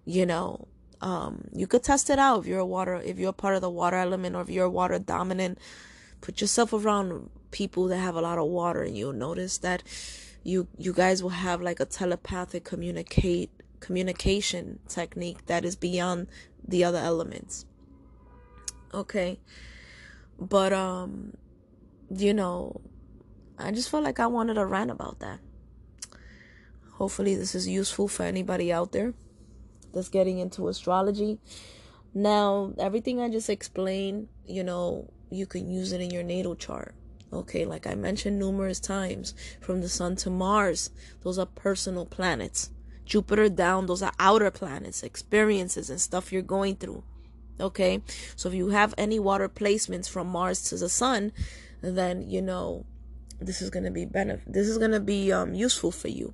You 0.04 0.26
know, 0.26 0.68
um, 1.00 1.48
you 1.52 1.66
could 1.66 1.82
test 1.82 2.10
it 2.10 2.18
out 2.18 2.40
if 2.40 2.46
you're 2.46 2.60
a 2.60 2.66
water, 2.66 2.96
if 2.96 3.18
you're 3.18 3.32
part 3.32 3.54
of 3.54 3.60
the 3.60 3.70
water 3.70 3.96
element, 3.96 4.36
or 4.36 4.42
if 4.42 4.50
you're 4.50 4.66
a 4.66 4.70
water 4.70 4.98
dominant. 4.98 5.58
Put 6.20 6.40
yourself 6.40 6.72
around 6.72 7.30
people 7.50 7.88
that 7.88 7.98
have 7.98 8.14
a 8.14 8.20
lot 8.20 8.38
of 8.38 8.46
water, 8.46 8.82
and 8.82 8.96
you'll 8.96 9.12
notice 9.12 9.58
that 9.58 9.82
you 10.44 10.68
you 10.78 10.92
guys 10.92 11.22
will 11.22 11.30
have 11.30 11.60
like 11.60 11.80
a 11.80 11.84
telepathic 11.84 12.64
communicate 12.64 13.50
communication 13.80 14.78
technique 14.88 15.46
that 15.46 15.64
is 15.64 15.74
beyond 15.76 16.28
the 16.66 16.84
other 16.84 16.98
elements. 16.98 17.66
Okay. 18.94 19.40
But 20.38 20.72
um 20.72 21.36
you 22.14 22.34
know, 22.34 22.80
I 23.58 23.70
just 23.70 23.90
felt 23.90 24.04
like 24.04 24.20
I 24.20 24.26
wanted 24.26 24.54
to 24.54 24.66
rant 24.66 24.90
about 24.90 25.20
that. 25.20 25.38
Hopefully 26.94 27.34
this 27.34 27.54
is 27.54 27.66
useful 27.66 28.08
for 28.08 28.24
anybody 28.24 28.72
out 28.72 28.92
there 28.92 29.14
that's 29.92 30.08
getting 30.08 30.38
into 30.38 30.68
astrology. 30.68 31.38
Now, 32.14 32.74
everything 32.78 33.20
I 33.20 33.30
just 33.30 33.48
explained, 33.48 34.28
you 34.46 34.62
know, 34.62 35.10
you 35.30 35.46
can 35.46 35.70
use 35.70 35.92
it 35.92 36.00
in 36.00 36.10
your 36.10 36.22
natal 36.22 36.54
chart. 36.54 36.94
Okay, 37.32 37.64
like 37.64 37.86
I 37.86 37.94
mentioned 37.94 38.38
numerous 38.38 38.78
times, 38.78 39.32
from 39.60 39.80
the 39.80 39.88
sun 39.88 40.16
to 40.16 40.28
Mars, 40.28 40.90
those 41.22 41.38
are 41.38 41.46
personal 41.46 42.04
planets. 42.04 42.70
Jupiter 43.06 43.48
down, 43.48 43.86
those 43.86 44.02
are 44.02 44.12
outer 44.18 44.50
planets, 44.50 45.02
experiences 45.02 45.88
and 45.88 46.00
stuff 46.00 46.30
you're 46.30 46.42
going 46.42 46.76
through. 46.76 47.02
Okay, 47.60 48.02
so 48.34 48.48
if 48.48 48.54
you 48.54 48.70
have 48.70 48.94
any 48.96 49.18
water 49.18 49.48
placements 49.48 50.08
from 50.08 50.26
Mars 50.26 50.62
to 50.64 50.76
the 50.76 50.88
Sun, 50.88 51.32
then 51.80 52.28
you 52.28 52.40
know 52.40 52.86
this 53.40 53.60
is 53.60 53.70
going 53.70 53.84
to 53.84 53.90
be 53.90 54.04
benefit 54.04 54.52
this 54.52 54.68
is 54.68 54.78
going 54.78 54.92
to 54.92 55.00
be 55.00 55.32
um 55.32 55.54
useful 55.54 55.90
for 55.90 56.08
you. 56.08 56.32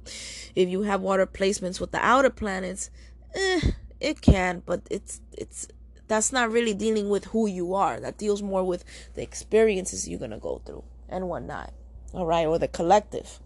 If 0.54 0.68
you 0.68 0.82
have 0.82 1.00
water 1.00 1.26
placements 1.26 1.80
with 1.80 1.90
the 1.90 2.04
outer 2.04 2.30
planets 2.30 2.90
eh, 3.34 3.60
it 4.00 4.20
can 4.20 4.62
but 4.64 4.82
it's 4.90 5.20
it's 5.32 5.68
that's 6.06 6.32
not 6.32 6.50
really 6.50 6.72
dealing 6.72 7.10
with 7.10 7.26
who 7.26 7.46
you 7.46 7.74
are. 7.74 8.00
That 8.00 8.16
deals 8.16 8.42
more 8.42 8.64
with 8.64 8.84
the 9.14 9.22
experiences 9.22 10.08
you're 10.08 10.18
going 10.18 10.30
to 10.30 10.38
go 10.38 10.62
through 10.64 10.84
and 11.08 11.28
whatnot. 11.28 11.72
All 12.14 12.26
right 12.26 12.46
or 12.46 12.58
the 12.58 12.68
collective. 12.68 13.40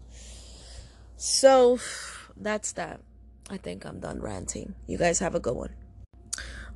So 1.17 1.79
that's 2.37 2.71
that. 2.73 3.01
I 3.49 3.57
think 3.57 3.85
i'm 3.85 3.99
done 3.99 4.21
ranting. 4.21 4.75
You 4.87 4.97
guys 4.97 5.19
have 5.19 5.35
a 5.35 5.39
good 5.39 5.55
one 5.55 5.73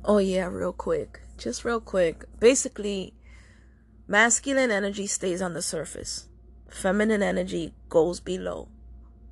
Oh, 0.04 0.18
yeah, 0.18 0.46
real 0.46 0.72
quick. 0.72 1.20
Just 1.36 1.64
real 1.64 1.80
quick. 1.80 2.24
Basically, 2.40 3.14
masculine 4.06 4.70
energy 4.70 5.06
stays 5.06 5.42
on 5.42 5.54
the 5.54 5.62
surface, 5.62 6.28
feminine 6.68 7.22
energy 7.22 7.74
goes 7.88 8.20
below. 8.20 8.68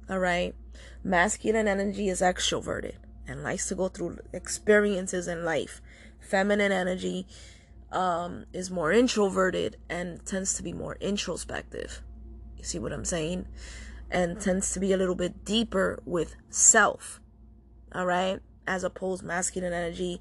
All 0.08 0.18
right? 0.18 0.54
Masculine 1.02 1.68
energy 1.68 2.08
is 2.08 2.20
extroverted 2.20 2.94
and 3.26 3.42
likes 3.42 3.68
to 3.68 3.74
go 3.74 3.88
through 3.88 4.18
experiences 4.32 5.26
in 5.26 5.44
life. 5.44 5.80
Feminine 6.20 6.72
energy 6.72 7.26
um, 7.90 8.46
is 8.52 8.70
more 8.70 8.92
introverted 8.92 9.76
and 9.88 10.24
tends 10.26 10.54
to 10.54 10.62
be 10.62 10.72
more 10.72 10.96
introspective. 11.00 12.02
You 12.56 12.64
see 12.64 12.78
what 12.78 12.92
I'm 12.92 13.04
saying? 13.04 13.46
and 14.10 14.40
tends 14.40 14.72
to 14.72 14.80
be 14.80 14.92
a 14.92 14.96
little 14.96 15.14
bit 15.14 15.44
deeper 15.44 16.00
with 16.04 16.36
self. 16.48 17.20
All 17.92 18.06
right? 18.06 18.40
As 18.66 18.84
opposed 18.84 19.22
masculine 19.22 19.72
energy 19.72 20.20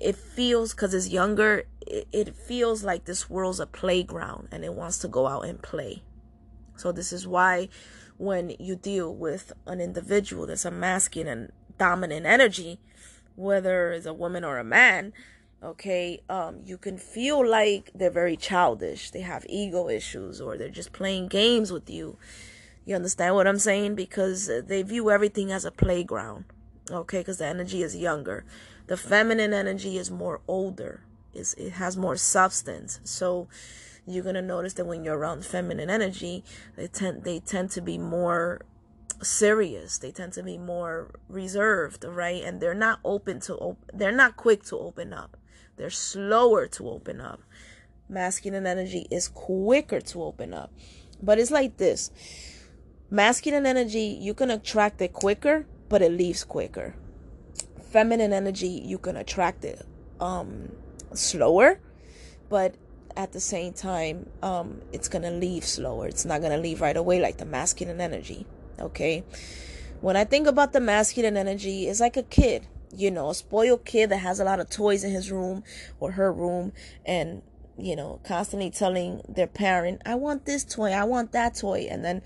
it 0.00 0.16
feels 0.16 0.72
because 0.72 0.94
it's 0.94 1.08
younger 1.08 1.64
it, 1.86 2.06
it 2.12 2.36
feels 2.36 2.84
like 2.84 3.04
this 3.04 3.28
world's 3.30 3.60
a 3.60 3.66
playground 3.66 4.48
and 4.52 4.64
it 4.64 4.74
wants 4.74 4.98
to 4.98 5.08
go 5.08 5.26
out 5.26 5.44
and 5.44 5.62
play. 5.62 6.02
So 6.76 6.92
this 6.92 7.12
is 7.12 7.26
why 7.26 7.68
when 8.16 8.54
you 8.58 8.76
deal 8.76 9.14
with 9.14 9.52
an 9.66 9.80
individual 9.80 10.46
that's 10.46 10.64
a 10.64 10.70
masculine 10.70 11.28
and 11.28 11.52
dominant 11.78 12.26
energy 12.26 12.80
whether 13.36 13.92
it's 13.92 14.06
a 14.06 14.12
woman 14.12 14.42
or 14.42 14.58
a 14.58 14.64
man 14.64 15.12
okay 15.62 16.20
um 16.28 16.60
you 16.64 16.76
can 16.76 16.98
feel 16.98 17.46
like 17.48 17.90
they're 17.94 18.10
very 18.10 18.36
childish. 18.36 19.10
They 19.10 19.20
have 19.20 19.46
ego 19.48 19.88
issues 19.88 20.40
or 20.40 20.56
they're 20.56 20.68
just 20.68 20.92
playing 20.92 21.28
games 21.28 21.72
with 21.72 21.88
you. 21.88 22.16
You 22.84 22.96
understand 22.96 23.34
what 23.34 23.46
i'm 23.46 23.58
saying? 23.58 23.94
Because 23.94 24.50
they 24.66 24.82
view 24.82 25.10
everything 25.10 25.52
as 25.52 25.64
a 25.64 25.70
playground 25.70 26.44
okay 26.90 27.18
because 27.18 27.38
the 27.38 27.46
energy 27.46 27.82
is 27.82 27.96
younger 27.96 28.44
the 28.88 28.96
feminine 28.96 29.52
energy 29.52 29.96
is 29.96 30.10
more 30.10 30.40
older 30.48 31.02
is 31.32 31.54
it 31.54 31.70
has 31.72 31.96
more 31.96 32.16
substance 32.16 33.00
so 33.04 33.48
you're 34.06 34.24
gonna 34.24 34.42
notice 34.42 34.74
that 34.74 34.86
when 34.86 35.04
you're 35.04 35.18
around 35.18 35.44
feminine 35.44 35.90
energy 35.90 36.44
they 36.76 36.86
tend 36.86 37.24
they 37.24 37.38
tend 37.38 37.70
to 37.70 37.80
be 37.80 37.96
more 37.96 38.60
serious 39.22 39.98
they 39.98 40.10
tend 40.10 40.32
to 40.32 40.42
be 40.42 40.58
more 40.58 41.10
reserved 41.28 42.04
right 42.04 42.42
and 42.44 42.60
they're 42.60 42.74
not 42.74 43.00
open 43.04 43.40
to 43.40 43.54
op- 43.56 43.90
they're 43.92 44.12
not 44.12 44.36
quick 44.36 44.62
to 44.62 44.76
open 44.76 45.12
up 45.12 45.36
they're 45.78 45.90
slower 45.90 46.66
to 46.66 46.90
open 46.90 47.20
up. 47.20 47.40
Masculine 48.08 48.66
energy 48.66 49.06
is 49.10 49.28
quicker 49.28 50.00
to 50.00 50.22
open 50.22 50.52
up. 50.52 50.72
But 51.22 51.38
it's 51.38 51.50
like 51.50 51.76
this 51.78 52.10
masculine 53.10 53.64
energy, 53.64 54.18
you 54.20 54.34
can 54.34 54.50
attract 54.50 55.00
it 55.00 55.12
quicker, 55.12 55.66
but 55.88 56.02
it 56.02 56.12
leaves 56.12 56.44
quicker. 56.44 56.94
Feminine 57.90 58.32
energy, 58.32 58.82
you 58.84 58.98
can 58.98 59.16
attract 59.16 59.64
it 59.64 59.84
um, 60.20 60.72
slower, 61.14 61.80
but 62.48 62.74
at 63.16 63.32
the 63.32 63.40
same 63.40 63.72
time, 63.72 64.28
um, 64.42 64.82
it's 64.92 65.08
gonna 65.08 65.30
leave 65.30 65.64
slower. 65.64 66.06
It's 66.06 66.24
not 66.24 66.42
gonna 66.42 66.58
leave 66.58 66.80
right 66.80 66.96
away 66.96 67.20
like 67.20 67.38
the 67.38 67.46
masculine 67.46 68.00
energy. 68.00 68.46
Okay. 68.78 69.24
When 70.00 70.16
I 70.16 70.24
think 70.24 70.46
about 70.46 70.72
the 70.72 70.80
masculine 70.80 71.36
energy, 71.36 71.88
it's 71.88 72.00
like 72.00 72.16
a 72.16 72.22
kid 72.22 72.66
you 72.94 73.10
know, 73.10 73.30
a 73.30 73.34
spoiled 73.34 73.84
kid 73.84 74.10
that 74.10 74.18
has 74.18 74.40
a 74.40 74.44
lot 74.44 74.60
of 74.60 74.70
toys 74.70 75.04
in 75.04 75.12
his 75.12 75.30
room 75.30 75.62
or 76.00 76.12
her 76.12 76.32
room 76.32 76.72
and, 77.04 77.42
you 77.76 77.96
know, 77.96 78.20
constantly 78.24 78.70
telling 78.70 79.22
their 79.28 79.46
parent, 79.46 80.02
I 80.06 80.14
want 80.14 80.44
this 80.44 80.64
toy, 80.64 80.92
I 80.92 81.04
want 81.04 81.32
that 81.32 81.56
toy. 81.56 81.86
And 81.90 82.04
then 82.04 82.22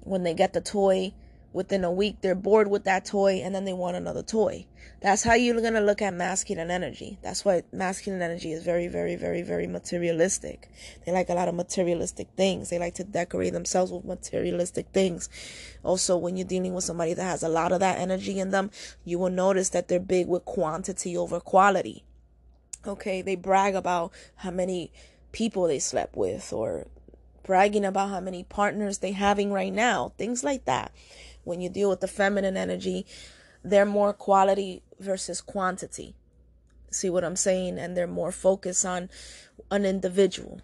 when 0.00 0.22
they 0.22 0.34
get 0.34 0.52
the 0.52 0.60
toy, 0.60 1.12
within 1.52 1.84
a 1.84 1.90
week 1.90 2.16
they're 2.20 2.34
bored 2.34 2.68
with 2.68 2.84
that 2.84 3.04
toy 3.04 3.40
and 3.42 3.54
then 3.54 3.64
they 3.64 3.72
want 3.72 3.96
another 3.96 4.22
toy. 4.22 4.66
That's 5.00 5.22
how 5.22 5.34
you're 5.34 5.60
going 5.60 5.74
to 5.74 5.80
look 5.80 6.02
at 6.02 6.12
masculine 6.12 6.70
energy. 6.70 7.18
That's 7.22 7.42
why 7.42 7.62
masculine 7.72 8.20
energy 8.20 8.52
is 8.52 8.62
very, 8.62 8.86
very, 8.86 9.16
very, 9.16 9.40
very 9.40 9.66
materialistic. 9.66 10.70
They 11.04 11.12
like 11.12 11.30
a 11.30 11.34
lot 11.34 11.48
of 11.48 11.54
materialistic 11.54 12.28
things. 12.36 12.68
They 12.68 12.78
like 12.78 12.94
to 12.96 13.04
decorate 13.04 13.54
themselves 13.54 13.90
with 13.90 14.04
materialistic 14.04 14.88
things. 14.92 15.30
Also, 15.82 16.18
when 16.18 16.36
you're 16.36 16.46
dealing 16.46 16.74
with 16.74 16.84
somebody 16.84 17.14
that 17.14 17.22
has 17.22 17.42
a 17.42 17.48
lot 17.48 17.72
of 17.72 17.80
that 17.80 17.98
energy 17.98 18.38
in 18.38 18.50
them, 18.50 18.70
you 19.04 19.18
will 19.18 19.30
notice 19.30 19.70
that 19.70 19.88
they're 19.88 20.00
big 20.00 20.28
with 20.28 20.44
quantity 20.44 21.16
over 21.16 21.40
quality. 21.40 22.04
Okay, 22.86 23.22
they 23.22 23.36
brag 23.36 23.74
about 23.74 24.12
how 24.36 24.50
many 24.50 24.92
people 25.32 25.66
they 25.66 25.78
slept 25.78 26.14
with 26.14 26.52
or 26.52 26.86
bragging 27.42 27.84
about 27.86 28.10
how 28.10 28.20
many 28.20 28.44
partners 28.44 28.98
they 28.98 29.12
having 29.12 29.50
right 29.50 29.72
now. 29.72 30.12
Things 30.18 30.44
like 30.44 30.66
that 30.66 30.92
when 31.44 31.60
you 31.60 31.68
deal 31.68 31.90
with 31.90 32.00
the 32.00 32.08
feminine 32.08 32.56
energy, 32.56 33.06
they're 33.62 33.86
more 33.86 34.12
quality 34.12 34.82
versus 34.98 35.40
quantity. 35.40 36.14
See 36.90 37.10
what 37.10 37.24
I'm 37.24 37.36
saying? 37.36 37.78
And 37.78 37.96
they're 37.96 38.06
more 38.06 38.32
focused 38.32 38.84
on 38.84 39.10
an 39.70 39.84
individual. 39.84 40.60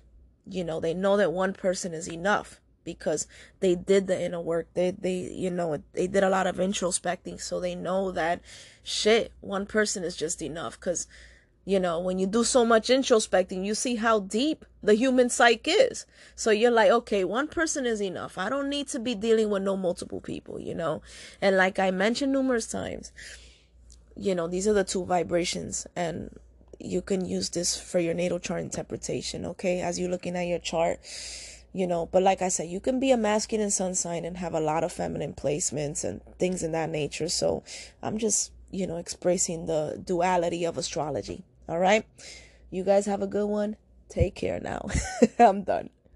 You 0.48 0.64
know, 0.64 0.80
they 0.80 0.94
know 0.94 1.16
that 1.16 1.32
one 1.32 1.52
person 1.52 1.92
is 1.92 2.08
enough 2.08 2.60
because 2.84 3.26
they 3.60 3.74
did 3.74 4.06
the 4.06 4.20
inner 4.20 4.40
work. 4.40 4.68
They 4.74 4.92
they 4.92 5.30
you 5.32 5.50
know, 5.50 5.82
they 5.92 6.06
did 6.06 6.22
a 6.22 6.30
lot 6.30 6.46
of 6.46 6.56
introspecting 6.56 7.40
so 7.40 7.60
they 7.60 7.74
know 7.74 8.10
that 8.12 8.40
shit, 8.82 9.32
one 9.40 9.66
person 9.66 10.04
is 10.04 10.16
just 10.16 10.40
enough 10.40 10.80
cuz 10.80 11.06
you 11.68 11.80
know, 11.80 11.98
when 11.98 12.20
you 12.20 12.28
do 12.28 12.44
so 12.44 12.64
much 12.64 12.88
introspecting, 12.88 13.64
you 13.64 13.74
see 13.74 13.96
how 13.96 14.20
deep 14.20 14.64
the 14.84 14.94
human 14.94 15.28
psyche 15.28 15.72
is. 15.72 16.06
So 16.36 16.52
you're 16.52 16.70
like, 16.70 16.92
okay, 16.92 17.24
one 17.24 17.48
person 17.48 17.84
is 17.84 18.00
enough. 18.00 18.38
I 18.38 18.48
don't 18.48 18.68
need 18.68 18.86
to 18.88 19.00
be 19.00 19.16
dealing 19.16 19.50
with 19.50 19.64
no 19.64 19.76
multiple 19.76 20.20
people, 20.20 20.60
you 20.60 20.76
know? 20.76 21.02
And 21.42 21.56
like 21.56 21.80
I 21.80 21.90
mentioned 21.90 22.32
numerous 22.32 22.68
times, 22.68 23.10
you 24.16 24.32
know, 24.32 24.46
these 24.46 24.68
are 24.68 24.72
the 24.72 24.84
two 24.84 25.04
vibrations 25.04 25.88
and 25.96 26.38
you 26.78 27.02
can 27.02 27.26
use 27.26 27.50
this 27.50 27.76
for 27.76 27.98
your 27.98 28.14
natal 28.14 28.38
chart 28.38 28.60
interpretation, 28.60 29.44
okay? 29.44 29.80
As 29.80 29.98
you're 29.98 30.10
looking 30.10 30.36
at 30.36 30.46
your 30.46 30.60
chart, 30.60 31.00
you 31.72 31.88
know, 31.88 32.06
but 32.06 32.22
like 32.22 32.42
I 32.42 32.48
said, 32.48 32.68
you 32.68 32.78
can 32.78 33.00
be 33.00 33.10
a 33.10 33.16
masculine 33.16 33.72
sun 33.72 33.96
sign 33.96 34.24
and 34.24 34.36
have 34.36 34.54
a 34.54 34.60
lot 34.60 34.84
of 34.84 34.92
feminine 34.92 35.34
placements 35.34 36.04
and 36.04 36.22
things 36.38 36.62
in 36.62 36.70
that 36.72 36.90
nature. 36.90 37.28
So 37.28 37.64
I'm 38.04 38.18
just, 38.18 38.52
you 38.70 38.86
know, 38.86 38.98
expressing 38.98 39.66
the 39.66 40.00
duality 40.04 40.64
of 40.64 40.78
astrology. 40.78 41.42
All 41.68 41.78
right. 41.78 42.04
You 42.70 42.84
guys 42.84 43.06
have 43.06 43.22
a 43.22 43.26
good 43.26 43.46
one. 43.46 43.76
Take 44.08 44.34
care 44.34 44.60
now. 44.60 44.88
I'm 45.38 45.62
done. 45.62 45.90